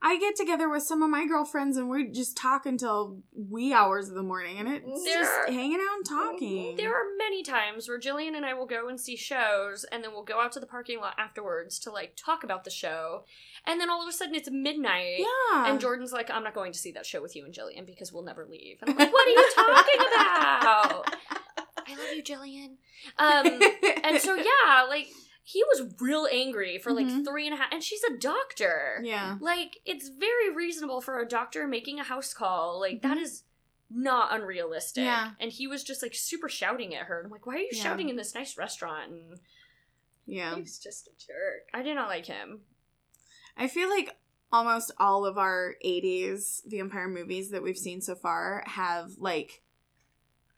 [0.00, 4.08] I get together with some of my girlfriends and we just talk until wee hours
[4.08, 6.76] of the morning and it's There- just hanging out and talking.
[6.76, 10.12] there are many times where Jillian and I will go and see shows, and then
[10.12, 13.24] we'll go out to the parking lot afterwards to like talk about the show,
[13.66, 15.68] and then all of a sudden it's midnight, yeah.
[15.70, 18.12] And Jordan's like, I'm not going to see that show with you and Jillian because
[18.12, 18.78] we'll never leave.
[18.80, 21.14] And I'm like, what are you talking about?
[21.86, 22.76] I love you, Jillian.
[23.18, 23.60] Um,
[24.04, 25.08] and so yeah, like
[25.50, 27.24] he was real angry for like Mhm.
[27.24, 29.00] three and a half, and she's a doctor.
[29.02, 29.38] yeah.
[29.40, 32.78] Like it's very reasonable for a doctor making a house call.
[32.78, 33.22] Like that Mhm.
[33.22, 33.44] is
[33.88, 35.04] not unrealistic.
[35.04, 35.30] Yeah.
[35.40, 37.16] And he was just like super shouting at her.
[37.18, 37.82] And I'm like, why are you Yeah.
[37.82, 39.10] shouting in this nice restaurant?
[39.10, 39.40] And
[40.26, 40.54] Yeah.
[40.54, 41.70] He was just a jerk.
[41.72, 42.66] I did not like him.
[43.56, 44.14] I feel like
[44.52, 49.62] almost all of our 80s vampire movies that we've seen so far have like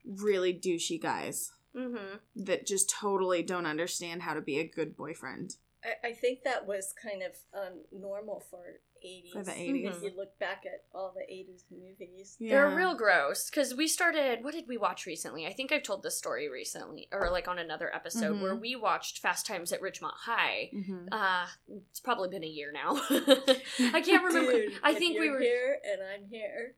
[0.05, 2.45] really douchey guys Mm-hmm.
[2.45, 5.55] that just totally don't understand how to be a good boyfriend.
[5.85, 9.33] I, I think that was kind of um, normal for 80s.
[9.33, 9.87] For the Mm-hmm.
[9.87, 9.97] 80s.
[9.97, 12.37] If you look back at all the 80s movies.
[12.39, 14.45] They're real gross because we started.
[14.45, 15.47] What did we watch recently?
[15.47, 18.43] I think I've told this story recently, or like on another episode Mhm.
[18.43, 20.69] where we watched Fast Times at Ridgemont High.
[20.73, 21.47] hmm Uh,
[21.89, 22.97] it's probably been a year now.
[23.11, 24.53] I can't remember.
[24.53, 25.41] Dude, I think we you're were.
[25.41, 26.75] here and I'm here.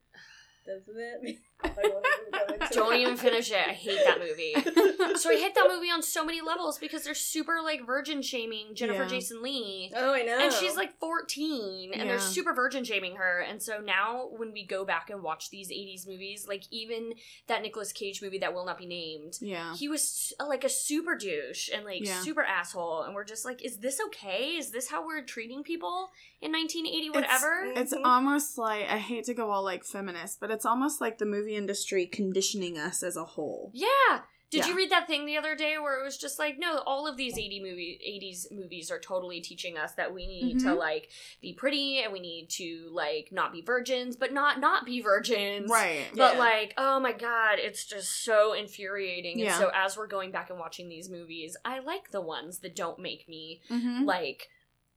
[0.65, 3.57] Doesn't that mean I won't even go into Don't even finish it.
[3.69, 4.55] I hate that movie.
[5.17, 8.75] So I hate that movie on so many levels because they're super like virgin shaming
[8.75, 9.09] Jennifer Yeah.
[9.09, 9.93] Jason Leigh.
[9.95, 10.39] Oh, I know.
[10.41, 13.41] And she's like 14 and they're super virgin shaming her.
[13.41, 17.13] And so now when we go back and watch these 80s movies, like even
[17.47, 19.75] that Nicolas Cage movie that will not be named, Yeah.
[19.77, 22.21] he was s- like a super douche and like Yeah.
[22.23, 23.03] super asshole.
[23.03, 24.57] And we're just like, is this okay?
[24.57, 27.65] Is this how we're treating people in 1980, whatever?
[27.77, 28.05] It's Mhm.
[28.05, 31.52] almost like I hate to go all like feminist, but it's almost like the movie
[31.57, 33.71] industry conditioning us as a whole.
[33.75, 34.23] yeah.
[34.51, 34.69] Did Yeah.
[34.69, 37.17] you read that thing the other day where it was just like, no, all of
[37.17, 40.77] these 80 movie 80s movies are totally teaching us that we need to Mhm.
[40.77, 41.09] like
[41.41, 45.71] be pretty and we need to like not be virgins, but not not be virgins.
[45.71, 46.07] Right.
[46.15, 46.39] But Yeah.
[46.39, 49.41] like, oh my god, it's just so infuriating.
[49.41, 49.57] And Yeah.
[49.57, 52.99] so as we're going back and watching these movies, I like the ones that don't
[52.99, 54.51] make me hmm like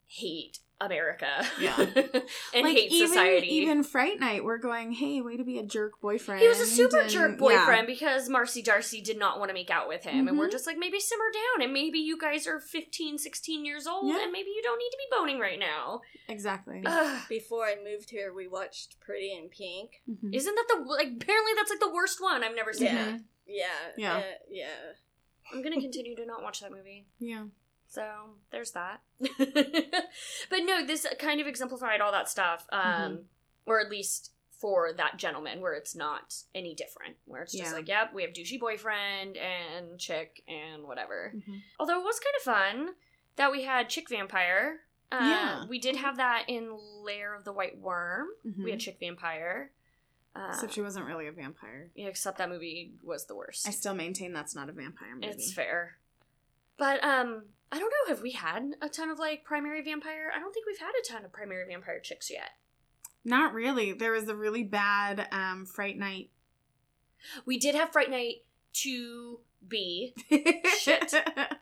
[0.06, 1.46] hate America.
[1.60, 1.76] Yeah.
[2.54, 3.48] and like hate even, society.
[3.48, 6.42] Even Fright Night, we're going, hey, way to be a jerk boyfriend.
[6.42, 7.38] he was a super and- jerk yeah.
[7.38, 10.28] boyfriend because Marcy Darcy did not want to make out with him.
[10.28, 10.52] And we're Mhm.
[10.52, 11.64] just like, maybe simmer down.
[11.64, 14.08] And maybe you guys are 15, 16 years old.
[14.10, 14.22] Yeah.
[14.24, 16.02] And maybe you don't need to be boning right now.
[16.28, 16.82] Exactly.
[16.86, 17.22] Ugh.
[17.30, 20.02] Before I moved here, we watched Pretty in Pink.
[20.10, 20.34] Mhm.
[20.36, 22.44] Isn't that the, like, apparently that's like the worst one.
[22.44, 23.16] I've never seen Yeah.
[23.16, 23.22] it.
[23.48, 23.68] Yeah.
[23.98, 24.16] Yeah.
[24.18, 24.68] uh, yeah.
[25.54, 27.06] I'm going to continue to not watch that movie.
[27.20, 27.46] yeah.
[27.88, 29.02] So there's that.
[29.20, 33.24] but no, this kind of exemplified all that stuff, um, Mhm.
[33.66, 37.18] or at least for that gentleman, where it's not any different.
[37.26, 37.74] Where it's just Yeah.
[37.74, 41.34] like, yep, we have douchey boyfriend and chick and whatever.
[41.36, 41.62] Mhm.
[41.80, 42.96] Although it was kind of fun
[43.36, 44.82] that we had chick vampire.
[45.12, 45.66] Uh, Yeah.
[45.68, 48.30] we did have that in Lair of the White Worm.
[48.44, 48.84] We had Mhm.
[48.84, 49.72] chick vampire.
[50.36, 51.92] Uh, Except she wasn't really a vampire.
[51.96, 53.68] yeah, except that movie was the worst.
[53.68, 55.28] I still maintain that's not a vampire movie.
[55.28, 55.98] It's fair.
[56.78, 60.32] But um I don't know, have we had a ton of like primary vampire?
[60.36, 62.52] I don't think we've had a ton of primary vampire chicks yet.
[63.24, 63.92] Not really.
[63.92, 66.30] There was a really bad um, Fright Night.
[67.46, 68.44] We did have Fright Night
[68.76, 70.14] 2B.
[70.80, 71.14] Shit.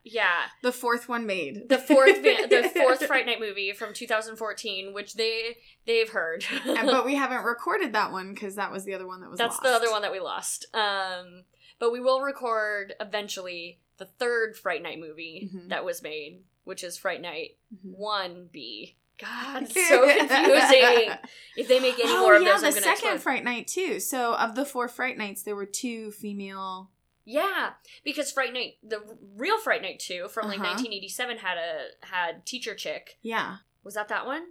[0.03, 0.27] Yeah.
[0.61, 1.69] The fourth one made.
[1.69, 6.43] The fourth va- the fourth Fright Night movie from 2014, which they they've heard.
[6.65, 9.37] And- but we haven't recorded that one because that was the other one that was
[9.39, 9.63] That's lost.
[9.63, 10.65] the other one that we lost.
[10.73, 11.43] Um
[11.79, 15.69] but we will record eventually the third Fright Night movie Mhm.
[15.69, 17.95] that was made, which is Fright Night Mhm.
[17.97, 18.95] 1B.
[19.19, 21.17] God, it's so confusing.
[21.55, 23.21] If they make any oh, more of yeah, those, the I'm gonna second explode.
[23.21, 23.99] Fright Night too.
[23.99, 26.89] So of the four Fright Nights, there were two female.
[27.25, 29.01] yeah, because Fright Night, the
[29.37, 30.69] real Fright Night two from like Uh-huh.
[30.73, 33.17] 1987 had a had teacher chick.
[33.21, 34.47] Yeah, Was that that one?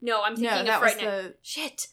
[0.00, 1.04] No, I'm no, thinking that of Fright Night.
[1.04, 1.34] the.
[1.42, 1.86] Shit,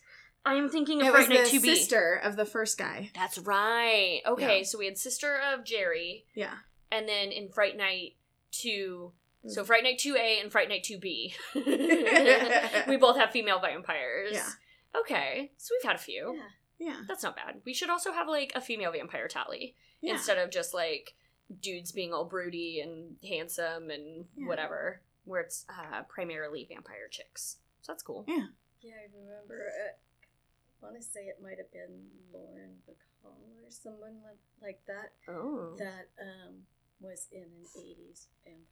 [0.45, 1.75] I'm thinking of It Fright Night the two B.
[1.75, 3.11] sister of the first guy.
[3.13, 4.21] That's right.
[4.25, 4.63] Okay, Yeah.
[4.63, 6.55] so we had sister of Jerry, Yeah.
[6.91, 8.15] And then in Fright Night
[8.51, 9.11] two.
[9.45, 9.51] Mm.
[9.51, 11.33] So Fright Night 2A and Fright Night 2B.
[12.89, 14.31] we both have female vampires.
[14.33, 14.49] Yeah.
[14.99, 16.35] Okay, so we've had a few.
[16.35, 16.87] Yeah.
[16.87, 16.95] Yeah.
[17.07, 17.61] That's not bad.
[17.65, 20.13] We should also have like a female vampire tally Yeah.
[20.13, 21.15] instead of just like
[21.61, 24.47] dudes being all broody and handsome and Yeah.
[24.47, 27.57] whatever, where it's uh, primarily vampire chicks.
[27.81, 28.25] So that's cool.
[28.27, 28.47] Yeah.
[28.81, 29.67] Yeah, I remember.
[29.85, 29.91] Uh,
[30.81, 35.13] I want to say it might have been Lauren Bacall or someone like, like that
[35.31, 35.75] Oh.
[35.77, 36.55] that um,
[37.01, 38.65] was in an '80s vampire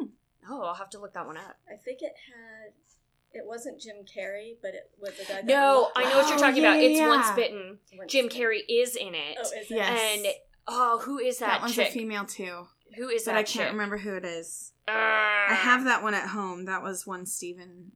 [0.00, 0.12] movie.
[0.48, 1.56] Oh, I'll have to look that one up.
[1.72, 2.72] I think it had.
[3.32, 5.40] It wasn't Jim Carrey, but it was a guy.
[5.42, 6.82] No, looked I know what you're Oh, talking yeah, about.
[6.84, 7.08] It's yeah.
[7.08, 7.78] Once Bitten.
[7.96, 8.40] Once Jim Bitten.
[8.42, 9.36] Carrey is in it.
[9.38, 9.66] Oh, is it?
[9.70, 10.16] Yes.
[10.18, 10.26] And
[10.68, 11.88] oh, who is that, that one's chick?
[11.88, 13.72] a female too, Who is but that I can't chick?
[13.72, 14.72] remember who it is.
[14.86, 16.66] Uh, I have that one at home.
[16.66, 17.92] That was one Steven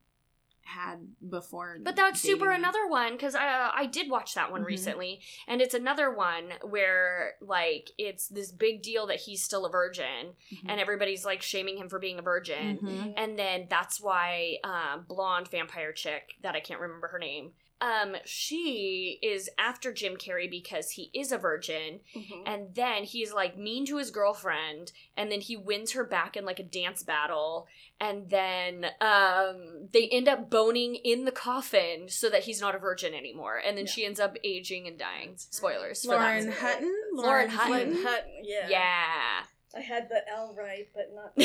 [0.68, 0.98] had
[1.31, 1.78] before.
[1.83, 2.68] But that's super dating me.
[2.68, 4.66] another one because I I did watch that one Mhm.
[4.66, 9.70] recently, and it's another one where like it's this big deal that he's still a
[9.70, 10.66] virgin, Mhm.
[10.68, 13.14] and everybody's like shaming him for being a virgin, Mhm.
[13.16, 17.54] and then that's why um, blonde vampire chick that I can't remember her name.
[17.80, 22.42] Um, she is after Jim Carrey because he is a virgin, Mhm.
[22.46, 26.44] and then he's like mean to his girlfriend and then he wins her back in
[26.44, 27.66] like a dance battle
[28.00, 32.78] and then um they end up boning in the coffin so that he's not a
[32.78, 33.92] virgin anymore and then Yeah.
[33.92, 36.94] she ends up aging and dying spoilers for Lauren that Hutton.
[37.12, 38.02] Lauren Lauren Hutton.
[38.02, 38.30] Hutton.
[38.44, 38.68] Yeah.
[38.68, 39.40] yeah
[39.76, 41.44] I had the L right, but not the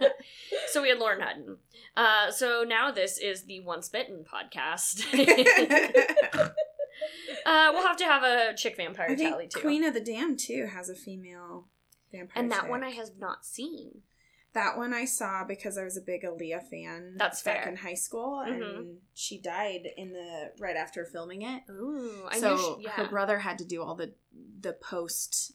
[0.00, 0.10] right.
[0.68, 1.58] so we had lauren hutton
[1.96, 5.02] uh so now this is the once bitten podcast
[7.46, 10.38] uh we'll have to have a chick vampire I tally too Queen of the Damned
[10.38, 11.68] too has a female
[12.12, 12.32] vampire.
[12.42, 12.70] and that chick.
[12.70, 14.02] one i have not seen
[14.54, 17.14] That one I saw because I was a big Aaliyah fan.
[17.16, 17.68] That's back fair.
[17.72, 18.50] in high school, Mhm.
[18.50, 21.62] and she died in the right after filming it.
[21.70, 22.90] Ooh, I so knew she, yeah.
[23.00, 24.12] her brother had to do all the
[24.60, 25.52] the post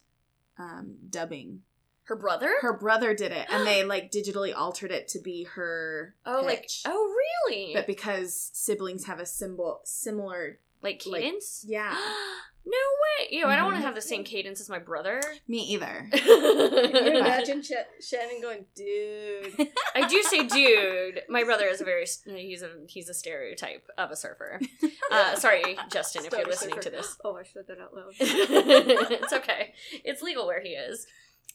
[0.60, 1.62] um, dubbing.
[2.04, 2.54] Her brother?
[2.62, 6.16] Her brother did it, and they like digitally altered it to be her.
[6.26, 7.16] oh, like oh,
[7.50, 7.74] really?
[7.74, 11.66] But because siblings have a symbol similar, like like- cadence?
[11.68, 11.98] yeah,
[12.70, 12.78] no
[13.22, 13.28] way.
[13.32, 15.22] Ew, I don't want to have the same cadence as my brother.
[15.48, 16.10] me either.
[16.14, 17.72] Can you imagine Sh-
[18.06, 19.70] Shannon going, dude?
[19.96, 21.22] I do say, dude.
[21.30, 24.60] My brother is a very he's a he's a stereotype of a surfer.
[25.10, 26.82] Uh, sorry, Justin, if you're listening surfer.
[26.84, 27.16] to this.
[27.24, 28.12] Oh, I said that out loud.
[28.20, 29.74] it's okay.
[30.04, 31.08] It's legal where he is.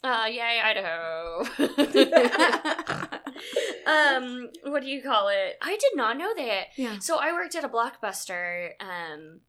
[0.03, 1.45] Uh, yay, Idaho.
[3.85, 5.57] um, what do you call it?
[5.61, 6.63] I did not know that.
[6.77, 9.41] yeah, So I worked at a blockbuster um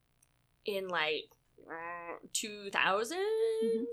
[0.65, 1.25] in like
[2.33, 3.17] 2000.
[3.63, 3.83] Mhm.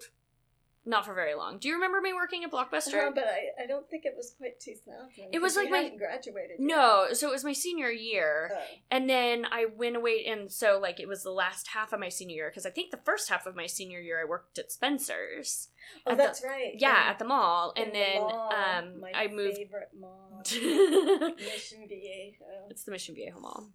[0.84, 1.58] Not for very long.
[1.58, 3.06] Do you remember me working at Blockbuster?
[3.06, 5.28] Uh, but I, I don't think it was quite 2000.
[5.32, 6.56] It was like my- graduated.
[6.58, 6.60] yet.
[6.60, 8.50] no, so it was my senior year.
[8.52, 8.58] Oh.
[8.90, 12.08] And then I went away, and so like it was the last half of my
[12.08, 14.72] senior year because I think the first half of my senior year I worked at
[14.72, 15.68] Spencer's.
[16.04, 16.72] Oh, At the- that's right.
[16.76, 19.58] Yeah, at the mall, in and the then mall, um my I moved.
[19.58, 20.31] favorite mall,
[21.36, 22.44] Mission Viejo.
[22.70, 23.68] It's the Mission Viejo Mall.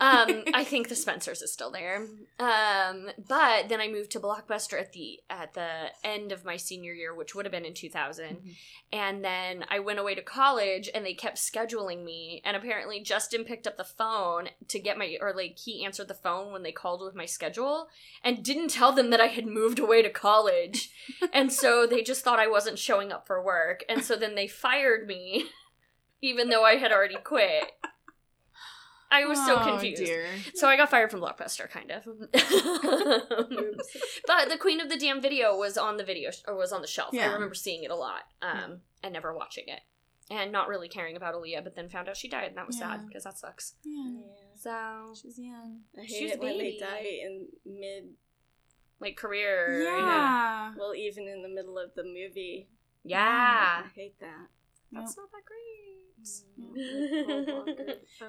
[0.00, 2.06] Um, I think the Spencer's is still there.
[2.38, 6.92] Um, but then I moved to Blockbuster at the at the end of my senior
[6.92, 8.24] year, which would have been in 2000.
[8.36, 8.54] Mhm.
[8.92, 12.40] And then I went away to college and they kept scheduling me.
[12.44, 16.14] And apparently Justin picked up the phone to get my, or like he answered the
[16.14, 17.88] phone when they called with my schedule
[18.22, 20.90] and didn't tell them that I had moved away to college.
[21.32, 23.82] and so they just thought I wasn't showing up for work.
[23.88, 25.46] And so then they fired me,
[26.22, 27.72] even though I had already quit.
[29.10, 30.04] I was so Oh, confused.
[30.04, 30.26] dear.
[30.54, 32.04] So I got fired from Blockbuster, kind of.
[34.26, 36.80] But the Queen of the Damn video was on the video sh- or was on
[36.82, 37.14] the shelf.
[37.14, 39.80] I remember seeing it a lot, um, and never watching it,
[40.30, 41.62] and not really caring about Aaliyah.
[41.62, 43.74] But then found out she died, and that was sad because that sucks.
[43.84, 44.20] Yeah, Yeah.
[44.56, 45.80] So she's young.
[45.96, 48.04] I hate She was a it when they die in mid,
[49.00, 52.68] like career, Yeah, well, even in the middle of the movie.
[53.04, 54.48] yeah, I hate that.
[54.92, 55.95] that's not that great.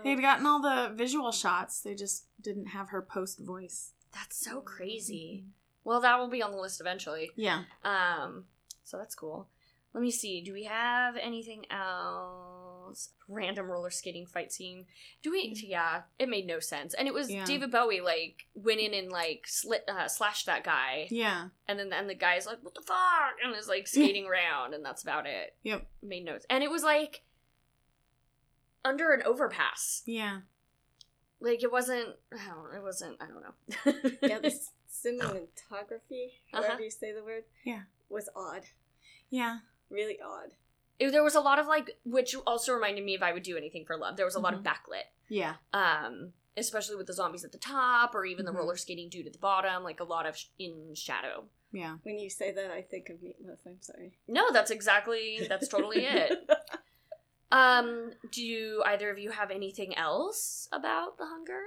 [0.03, 1.81] They'd gotten all the visual shots.
[1.81, 3.91] They just didn't have her post voice.
[4.13, 5.45] That's so crazy.
[5.83, 7.31] Well, that will be on the list eventually.
[7.35, 8.45] Yeah, Um,
[8.83, 9.47] so that's cool.
[9.93, 10.41] Let me see.
[10.41, 13.09] Do we have anything else?
[13.27, 14.85] Random roller skating fight scene.
[15.21, 15.53] Do we?
[15.65, 17.43] Yeah, it made no sense, and it was Yeah.
[17.45, 21.91] David Bowie like went in and like slit, uh, slashed that guy, yeah, and then
[21.91, 25.25] and the guy's like, "What the fuck?" and is like skating around, and that's about
[25.25, 25.55] it.
[25.63, 25.85] Yep.
[26.01, 27.23] Made no, and it was like
[28.87, 30.03] under an overpass.
[30.05, 30.39] yeah.
[31.39, 32.09] Like it wasn't.
[32.33, 32.75] I.
[32.77, 33.17] It wasn't.
[33.21, 34.09] I don't know.
[34.27, 36.77] yeah, the c- cinematography, Uh-huh.
[36.79, 37.81] you say the word, Yeah.
[38.09, 38.63] was odd.
[39.29, 39.59] Yeah.
[39.89, 40.53] Really odd.
[40.99, 43.55] It- there was a lot of like, which also reminded me of I would do
[43.55, 44.17] anything for love.
[44.17, 45.07] There was a lot of backlit.
[45.29, 45.55] Yeah.
[45.73, 48.47] um especially with the zombies at the top or even Mhm.
[48.47, 51.97] the roller skating dude at the bottom like a lot of sh- in shadow Yeah.
[52.01, 53.59] When you say that, I think of Meatloaf.
[53.67, 54.17] I'm sorry.
[54.27, 56.49] no that's exactly that's totally it
[57.51, 58.41] Um, do
[58.85, 61.61] either of you have anything else about the hunger?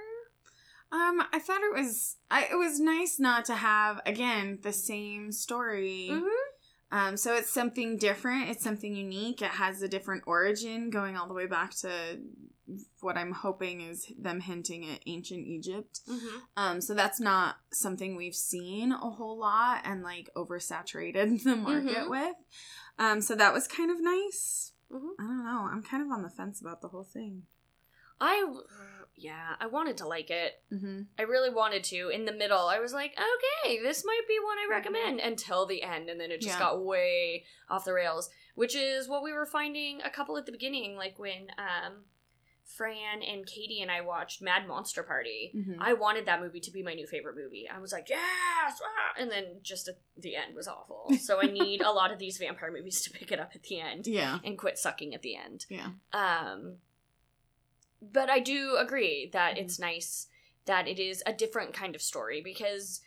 [0.91, 5.31] Um, I thought it was I, it was nice not to have again the same
[5.31, 6.09] story.
[6.11, 6.97] Mm-hmm.
[6.97, 8.49] Um, so it's something different.
[8.49, 9.41] It's something unique.
[9.41, 12.19] It has a different origin, going all the way back to
[12.99, 16.01] what I'm hoping is them hinting at ancient Egypt.
[16.09, 16.37] Mm-hmm.
[16.57, 21.97] Um, so that's not something we've seen a whole lot and like oversaturated the market
[22.05, 22.09] Mhm.
[22.09, 22.35] with.
[22.99, 24.73] Um, so that was kind of nice.
[24.91, 25.11] Mhm.
[25.19, 25.69] I don't know.
[25.71, 27.43] I'm kind of on the fence about the whole thing.
[28.19, 28.45] I,
[29.15, 30.61] yeah, I wanted to like it.
[30.71, 31.01] Mm-hmm.
[31.17, 32.09] I really wanted to.
[32.09, 35.81] In the middle, I was like, okay, this might be one I recommend until the
[35.81, 36.59] end, and then it just Yeah.
[36.59, 40.51] got way off the rails, which is what we were finding a couple at the
[40.51, 42.03] beginning, like when um,
[42.65, 45.51] Fran and Katie and I watched Mad Monster Party.
[45.55, 45.81] Mm-hmm.
[45.81, 47.67] I wanted that movie to be my new favorite movie.
[47.69, 48.21] I was like, yes!
[48.81, 51.11] ah," And then just at the end was awful.
[51.21, 53.79] So I need a lot of these vampire movies to pick it up at the
[53.79, 54.39] end Yeah.
[54.43, 55.65] and quit sucking at the end.
[55.69, 55.89] Yeah.
[56.13, 56.77] Um,
[58.01, 59.59] but I do agree that Mhm.
[59.61, 60.27] it's nice
[60.65, 63.01] that it is a different kind of story because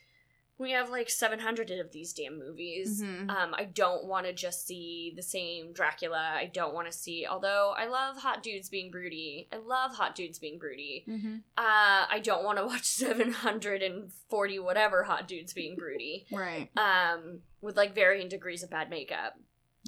[0.58, 3.02] we have like 700 of these damn movies.
[3.02, 3.28] Mhm.
[3.28, 6.32] Um, I don't want to just see the same Dracula.
[6.36, 9.48] I don't want to see, although I love hot dudes being broody.
[9.52, 11.04] I love hot dudes being broody.
[11.08, 11.36] Mm-hmm.
[11.58, 16.26] Uh, I don't want to watch 740 whatever hot dudes being broody.
[16.30, 16.70] Right.
[16.76, 19.34] Um, with like varying degrees of bad makeup.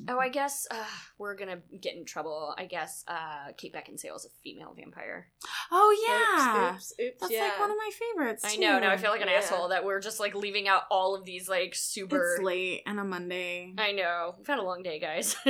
[0.09, 0.85] Oh, I guess uh,
[1.19, 2.55] we're gonna get in trouble.
[2.59, 5.29] I guess uh, Kate is a female vampire.
[5.73, 6.75] Oh yeah.
[6.75, 7.41] Oops, oops, oops, That's yeah.
[7.49, 8.45] like one of my favorites.
[8.47, 8.79] I know.
[8.79, 9.39] Now I feel like an Yeah.
[9.39, 12.35] asshole that we're just like leaving out all of these like super.
[12.35, 13.73] It's late and a Monday.
[13.79, 14.35] I know.
[14.37, 15.35] We've had a long day, guys.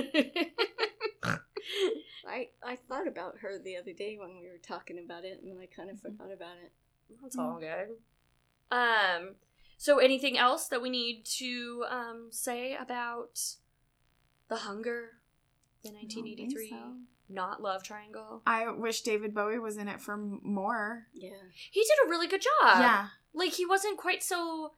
[2.28, 5.50] I I thought about her the other day when we were talking about it, and
[5.50, 6.02] then I kind of Mhm.
[6.02, 6.72] forgot about it.
[7.22, 7.96] That's all good.
[8.70, 9.36] Um.
[9.78, 13.38] So, anything else that we need to um say about
[14.48, 15.10] the Hunger,
[15.82, 16.92] the I don't think 1983 so.
[17.28, 18.42] not love triangle?
[18.46, 21.06] I wish David Bowie was in it for more.
[21.14, 21.30] Yeah.
[21.70, 22.80] He did a really good job.
[22.80, 23.06] yeah.
[23.34, 24.72] like he wasn't quite so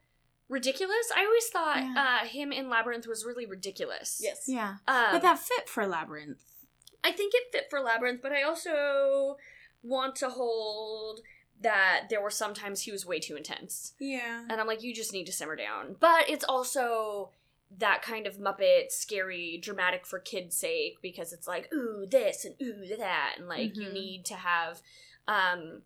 [0.48, 1.12] ridiculous.
[1.14, 2.20] I always thought Yeah.
[2.22, 4.20] uh, him in Labyrinth was really ridiculous.
[4.22, 4.44] Yes.
[4.48, 4.76] Yeah.
[4.88, 6.40] um, but that fit for Labyrinth.
[7.04, 9.36] I think it fit for Labyrinth, but I also
[9.82, 11.20] want to hold
[11.60, 14.44] that there were sometimes he was way too intense, Yeah.
[14.48, 15.96] and I'm like, you just need to simmer down.
[16.00, 17.30] But it's also
[17.76, 22.54] that kind of Muppet, scary, dramatic for kids' sake because it's like ooh this and
[22.62, 23.92] ooh that, and like you Mhm.
[23.92, 24.80] need to have
[25.26, 25.82] um,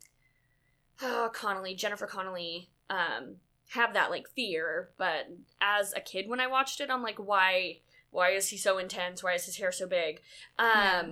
[1.03, 3.37] oh, Connelly, Jennifer Connelly, um,
[3.71, 4.91] have that like fear.
[4.97, 5.29] But
[5.61, 7.81] as a kid, when I watched it, I'm like, why?
[8.11, 9.23] Why is he so intense?
[9.23, 10.21] Why is his hair so big?
[10.59, 11.03] Um, Yeah.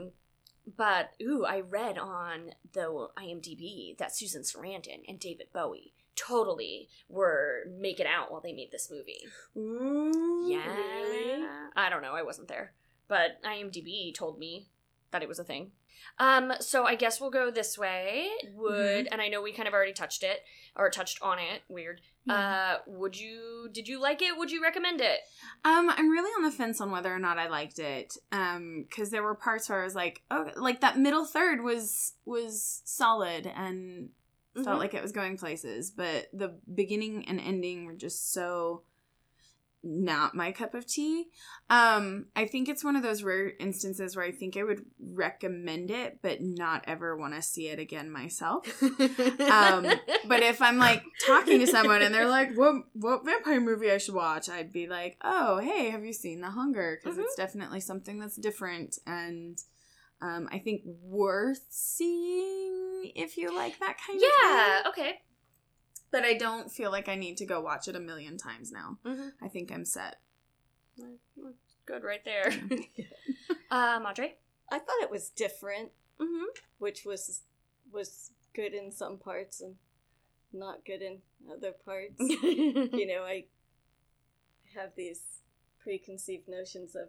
[0.77, 5.95] but ooh, I read on the IMDb that Susan Sarandon and David Bowie
[6.27, 9.27] totally were making out while they made this movie.
[9.57, 10.47] Ooh.
[10.49, 11.47] Yeah, really?
[11.77, 12.14] I don't know.
[12.14, 12.73] I wasn't there,
[13.09, 14.68] but IMDb told me
[15.11, 15.73] that it was a thing.
[16.18, 18.29] Um, so I guess we'll go this way.
[18.55, 20.41] Would and I know we kind of already touched it
[20.77, 21.62] or touched on it.
[21.68, 22.01] Weird.
[22.25, 22.35] Yeah.
[22.35, 23.68] Uh, would you?
[23.73, 24.37] Did you like it?
[24.37, 25.21] Would you recommend it?
[25.64, 28.14] Um, I'm really on the fence on whether or not I liked it.
[28.33, 32.14] Um, because there were parts where I was like, oh, like that middle third was
[32.25, 34.11] was solid and
[34.57, 34.65] Mhm.
[34.65, 38.83] felt like it was going places, but the beginning and ending were just so
[39.83, 41.29] not my cup of tea.
[41.71, 45.91] Um, I think it's one of those rare instances where I think I would recommend
[45.91, 48.67] it, but not ever want to see it again myself.
[49.51, 49.87] Um,
[50.27, 53.99] But if I'm like talking to someone and they're like, "What what vampire movie I
[53.99, 57.81] should watch?" I'd be like, "Oh, hey, have you seen The Hunger?" Because it's definitely
[57.81, 59.59] something that's different and
[60.21, 64.83] um, I think worth seeing if you like that kind of yeah.
[64.83, 64.93] thing.
[64.93, 65.21] Okay.
[66.11, 68.99] But I don't feel like I need to go watch it a million times now.
[69.05, 69.29] Mm-hmm.
[69.45, 70.17] I think I'm set.
[71.87, 72.53] Good right there.
[73.71, 74.35] uh, Madre.
[74.71, 75.91] I thought it was different,
[76.21, 76.45] Mm-hmm.
[76.79, 77.43] which was
[77.93, 79.77] was good in some parts and
[80.53, 81.19] not good in
[81.51, 82.15] other parts.
[82.19, 83.45] you know, I
[84.77, 85.23] have these
[85.83, 87.09] preconceived notions of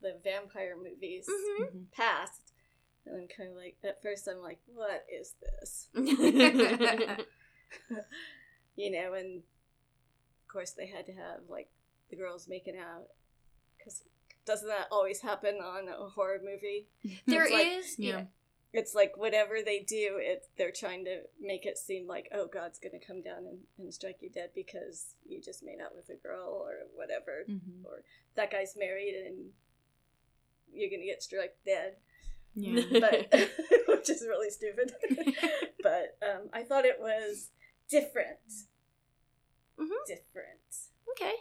[0.00, 1.66] the vampire movies Mhm.
[1.66, 1.84] Mhm.
[1.92, 2.47] past,
[3.10, 5.88] and I'm kind of like, at first, I'm like, what is this?
[8.76, 11.68] you know, and of course, they had to have like
[12.10, 13.04] the girls making out
[13.76, 14.02] because
[14.46, 16.86] doesn't that always happen on a horror movie?
[17.26, 18.24] There It's like- is, Yeah.
[18.70, 22.78] It's like whatever they do, it they're trying to make it seem like oh God's
[22.78, 26.16] gonna come down and, and strike you dead because you just made out with a
[26.22, 27.82] girl or whatever, Mhm.
[27.86, 28.02] or
[28.34, 29.52] that guy's married and
[30.70, 31.96] you're gonna get struck dead.
[32.60, 32.82] Yeah.
[33.00, 33.32] but
[33.88, 34.92] which is really stupid.
[35.82, 37.50] but um, I thought it was
[37.88, 38.38] different.
[39.78, 39.88] Mhm.
[40.06, 40.58] Different.
[41.12, 41.34] Okay.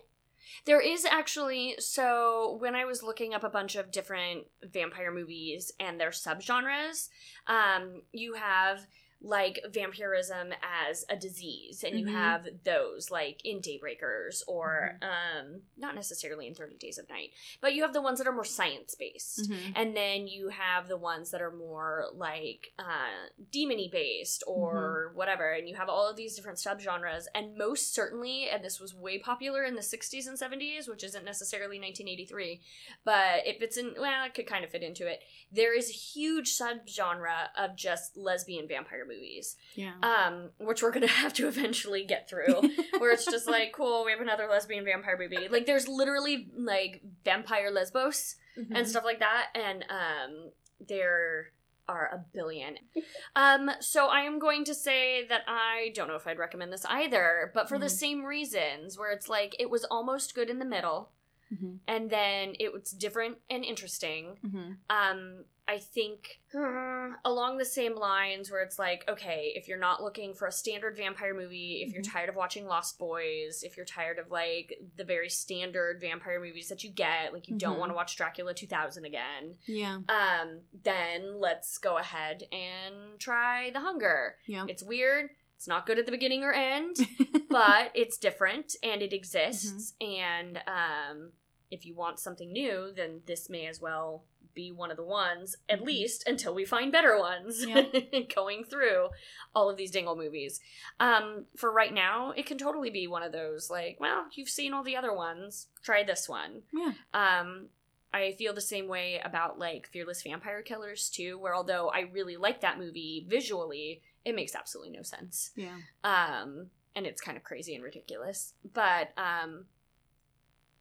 [0.66, 5.72] There is actually so when I was looking up a bunch of different vampire movies
[5.80, 7.10] and their subgenres,
[7.48, 8.86] um, you have
[9.20, 12.12] like vampirism as a disease and you Mhm.
[12.14, 17.74] have those like in daybreakers or um not necessarily in 30 days of night but
[17.74, 19.74] you have the ones that are more science based Mhm.
[19.76, 25.52] and then you have the ones that are more like uh demony based or whatever
[25.52, 29.18] and you have all of these different subgenres and most certainly and this was way
[29.18, 32.62] popular in the 60s and 70s which isn't necessarily 1983
[33.04, 35.94] but it fits in well it could kind of fit into it there is a
[35.94, 39.94] huge subgenre of just lesbian vampire movies Yeah.
[40.04, 42.62] um which we're gonna have to eventually get through
[43.00, 47.02] where it's just like cool we have another lesbian vampire movie like there's literally like
[47.24, 48.76] vampire lesbos Mm-hmm.
[48.76, 50.50] and stuff like that and um
[50.88, 51.52] there
[51.88, 52.76] are a billion
[53.36, 56.84] um so i am going to say that i don't know if i'd recommend this
[56.90, 57.92] either but for the Mhm.
[57.92, 61.12] same reasons where it's like it was almost good in the middle
[61.54, 61.78] Mhm.
[61.88, 64.78] and then it was different and interesting Mhm.
[64.90, 70.02] um i think hmm, along the same lines where it's like okay if you're not
[70.02, 72.12] looking for a standard vampire movie if you're Mhm.
[72.14, 76.70] tired of watching lost boys if you're tired of like the very standard vampire movies
[76.70, 77.80] that you get like you don't Mhm.
[77.80, 80.00] want to watch dracula 2000 again Yeah.
[80.10, 84.66] um then let's go ahead and try the hunger Yeah.
[84.68, 86.96] it's weird it's not good at the beginning or end
[87.50, 90.22] but it's different and it exists Mm-hmm.
[90.22, 91.32] and um
[91.70, 94.24] if you want something new then this may as well
[94.58, 95.86] be one of the ones at Mhm.
[95.86, 97.84] least until we find better ones Yeah.
[98.36, 99.10] going through
[99.56, 100.60] all of these dingle movies
[101.00, 104.74] um for right now it can totally be one of those like well you've seen
[104.74, 106.94] all the other ones try this one yeah.
[107.14, 107.70] um
[108.14, 112.38] I feel the same way about like Fearless Vampire Killers too, where although I really
[112.38, 115.78] like that movie visually, it makes absolutely no sense Yeah.
[116.04, 119.66] um and it's kind of crazy and ridiculous but um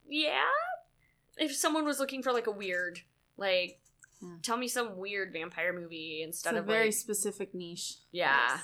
[0.08, 0.40] yeah
[1.36, 3.00] if someone was looking for like a weird
[3.36, 3.80] like
[4.22, 4.36] Yeah.
[4.42, 7.94] tell me some weird vampire movie It's instead a of very like specific niche.
[8.12, 8.60] yeah Yes.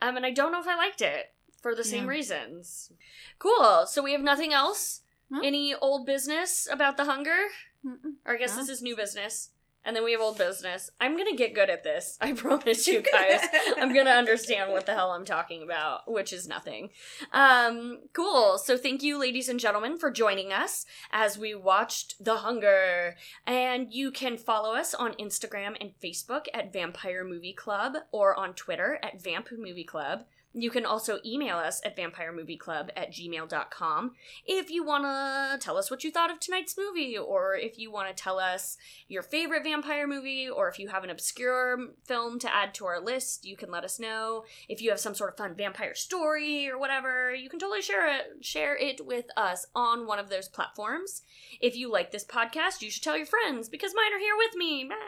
[0.00, 2.10] um and i don't know if i liked it for the same Yeah.
[2.16, 2.90] reasons
[3.38, 5.00] cool so we have nothing else
[5.32, 5.40] Huh?
[5.44, 7.38] any old business about the hunger
[7.84, 8.14] Mm-mm.
[8.26, 8.60] or i guess No.
[8.62, 9.50] this is new business
[9.84, 13.02] and then we have old business i'm gonna get good at this i promise you
[13.12, 13.40] guys
[13.82, 16.90] I'm gonna understand what the hell I'm talking about, which is nothing.
[17.32, 18.58] Um, cool.
[18.58, 23.16] So thank you, ladies and gentlemen, for joining us as we watched The Hunger.
[23.46, 28.54] And you can follow us on Instagram and Facebook at Vampire Movie Club or on
[28.54, 30.24] Twitter at Vamp Movie Club.
[30.54, 34.12] You can also email us at vampiremovieclub at gmail.com
[34.46, 37.90] if you want to tell us what you thought of tonight's movie, or if you
[37.90, 38.76] want to tell us
[39.08, 43.00] your favorite vampire movie, or if you have an obscure film to add to our
[43.00, 44.44] list, you can let us know.
[44.68, 48.06] If you have some sort of fun vampire story or whatever, you can totally share
[48.06, 51.22] it share it with us on one of those platforms.
[51.60, 54.54] If you like this podcast, you should tell your friends because mine are here with
[54.56, 54.90] me.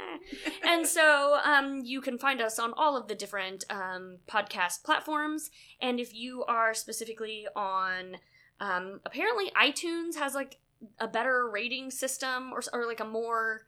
[0.66, 5.33] And so um, you can find us on all of the different um, podcast platforms.
[5.80, 8.16] And if you are specifically on,
[8.60, 10.58] um, apparently iTunes has like
[10.98, 13.62] a better rating system or, or like a more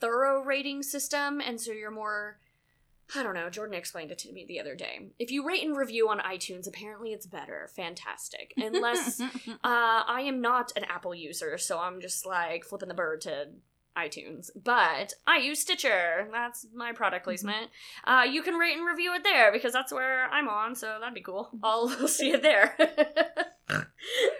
[0.00, 1.40] thorough rating system.
[1.40, 2.38] And so you're more,
[3.14, 5.08] I don't know, Jordan explained it to me the other day.
[5.18, 7.68] If you rate and review on iTunes, apparently it's better.
[7.74, 8.54] Fantastic.
[8.56, 13.20] Unless uh, I am not an Apple user, so I'm just like flipping the bird
[13.22, 13.48] to
[13.96, 14.50] iTunes.
[14.56, 16.28] But I use Stitcher.
[16.32, 17.68] That's my product placement.
[18.04, 21.14] Uh, you can rate and review it there because that's where I'm on, so that'd
[21.14, 21.50] be cool.
[21.62, 22.76] I'll see it there.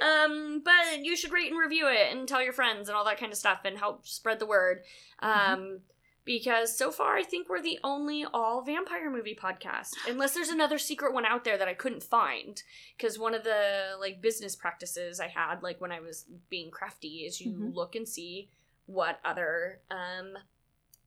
[0.02, 3.18] um, but you should rate and review it and tell your friends and all that
[3.18, 4.82] kind of stuff and help spread the word.
[5.20, 5.80] Um,
[6.24, 9.90] because so far I think we're the only all vampire movie podcast.
[10.08, 12.62] Unless there's another secret one out there that I couldn't find.
[12.96, 17.18] Because one of the like business practices I had, like when I was being crafty,
[17.26, 17.74] is you Mhm.
[17.74, 18.48] look and see
[18.86, 20.34] what other um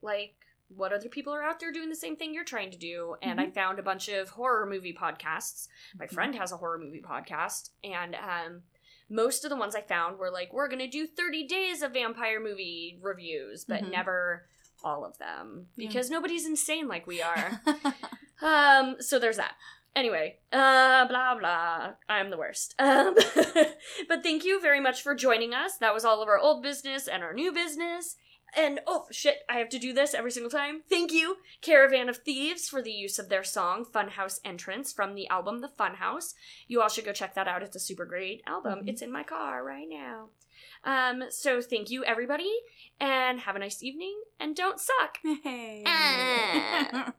[0.01, 0.33] like
[0.75, 3.15] what other people are out there doing the same thing you're trying to do.
[3.21, 5.67] And I found a bunch of horror movie podcasts.
[5.97, 6.11] My Mhm.
[6.13, 8.63] friend has a horror movie podcast, and um
[9.09, 12.41] most of the ones I found were like, we're gonna do 30 days of vampire
[12.41, 13.91] movie reviews, but Mhm.
[13.91, 14.45] never
[14.83, 15.69] all of them.
[15.77, 15.87] Yeah.
[15.87, 17.61] Because nobody's insane like we are.
[18.41, 19.55] um, so there's that.
[19.97, 21.93] Anyway, uh, blah blah.
[22.07, 22.75] I'm the worst.
[22.87, 23.15] Um,
[24.07, 25.75] but thank you very much for joining us.
[25.77, 28.15] That was all of our old business and our new business.
[28.55, 30.83] And oh shit, I have to do this every single time.
[30.87, 35.27] Thank you, Caravan of Thieves, for the use of their song Funhouse Entrance from the
[35.29, 36.33] album The Funhouse.
[36.67, 37.63] You all should go check that out.
[37.63, 38.81] It's a super great album.
[38.83, 38.89] Mhm.
[38.89, 40.29] It's in my car right now.
[40.83, 42.53] Um, so thank you everybody,
[42.99, 45.17] and have a nice evening, and don't suck.
[45.43, 45.83] Hey.
[45.87, 47.13] Ah.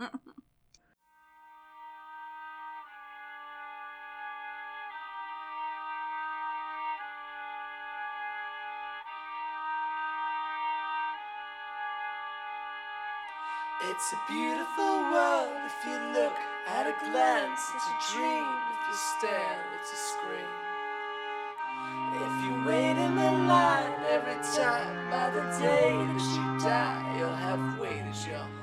[13.98, 16.36] It's a beautiful world if you look
[16.68, 17.60] at a glance.
[17.74, 20.54] It's a dream if you stare, it's a scream.
[22.14, 27.34] If you wait in the line every time, by the day that you die, you'll
[27.34, 28.57] have waited your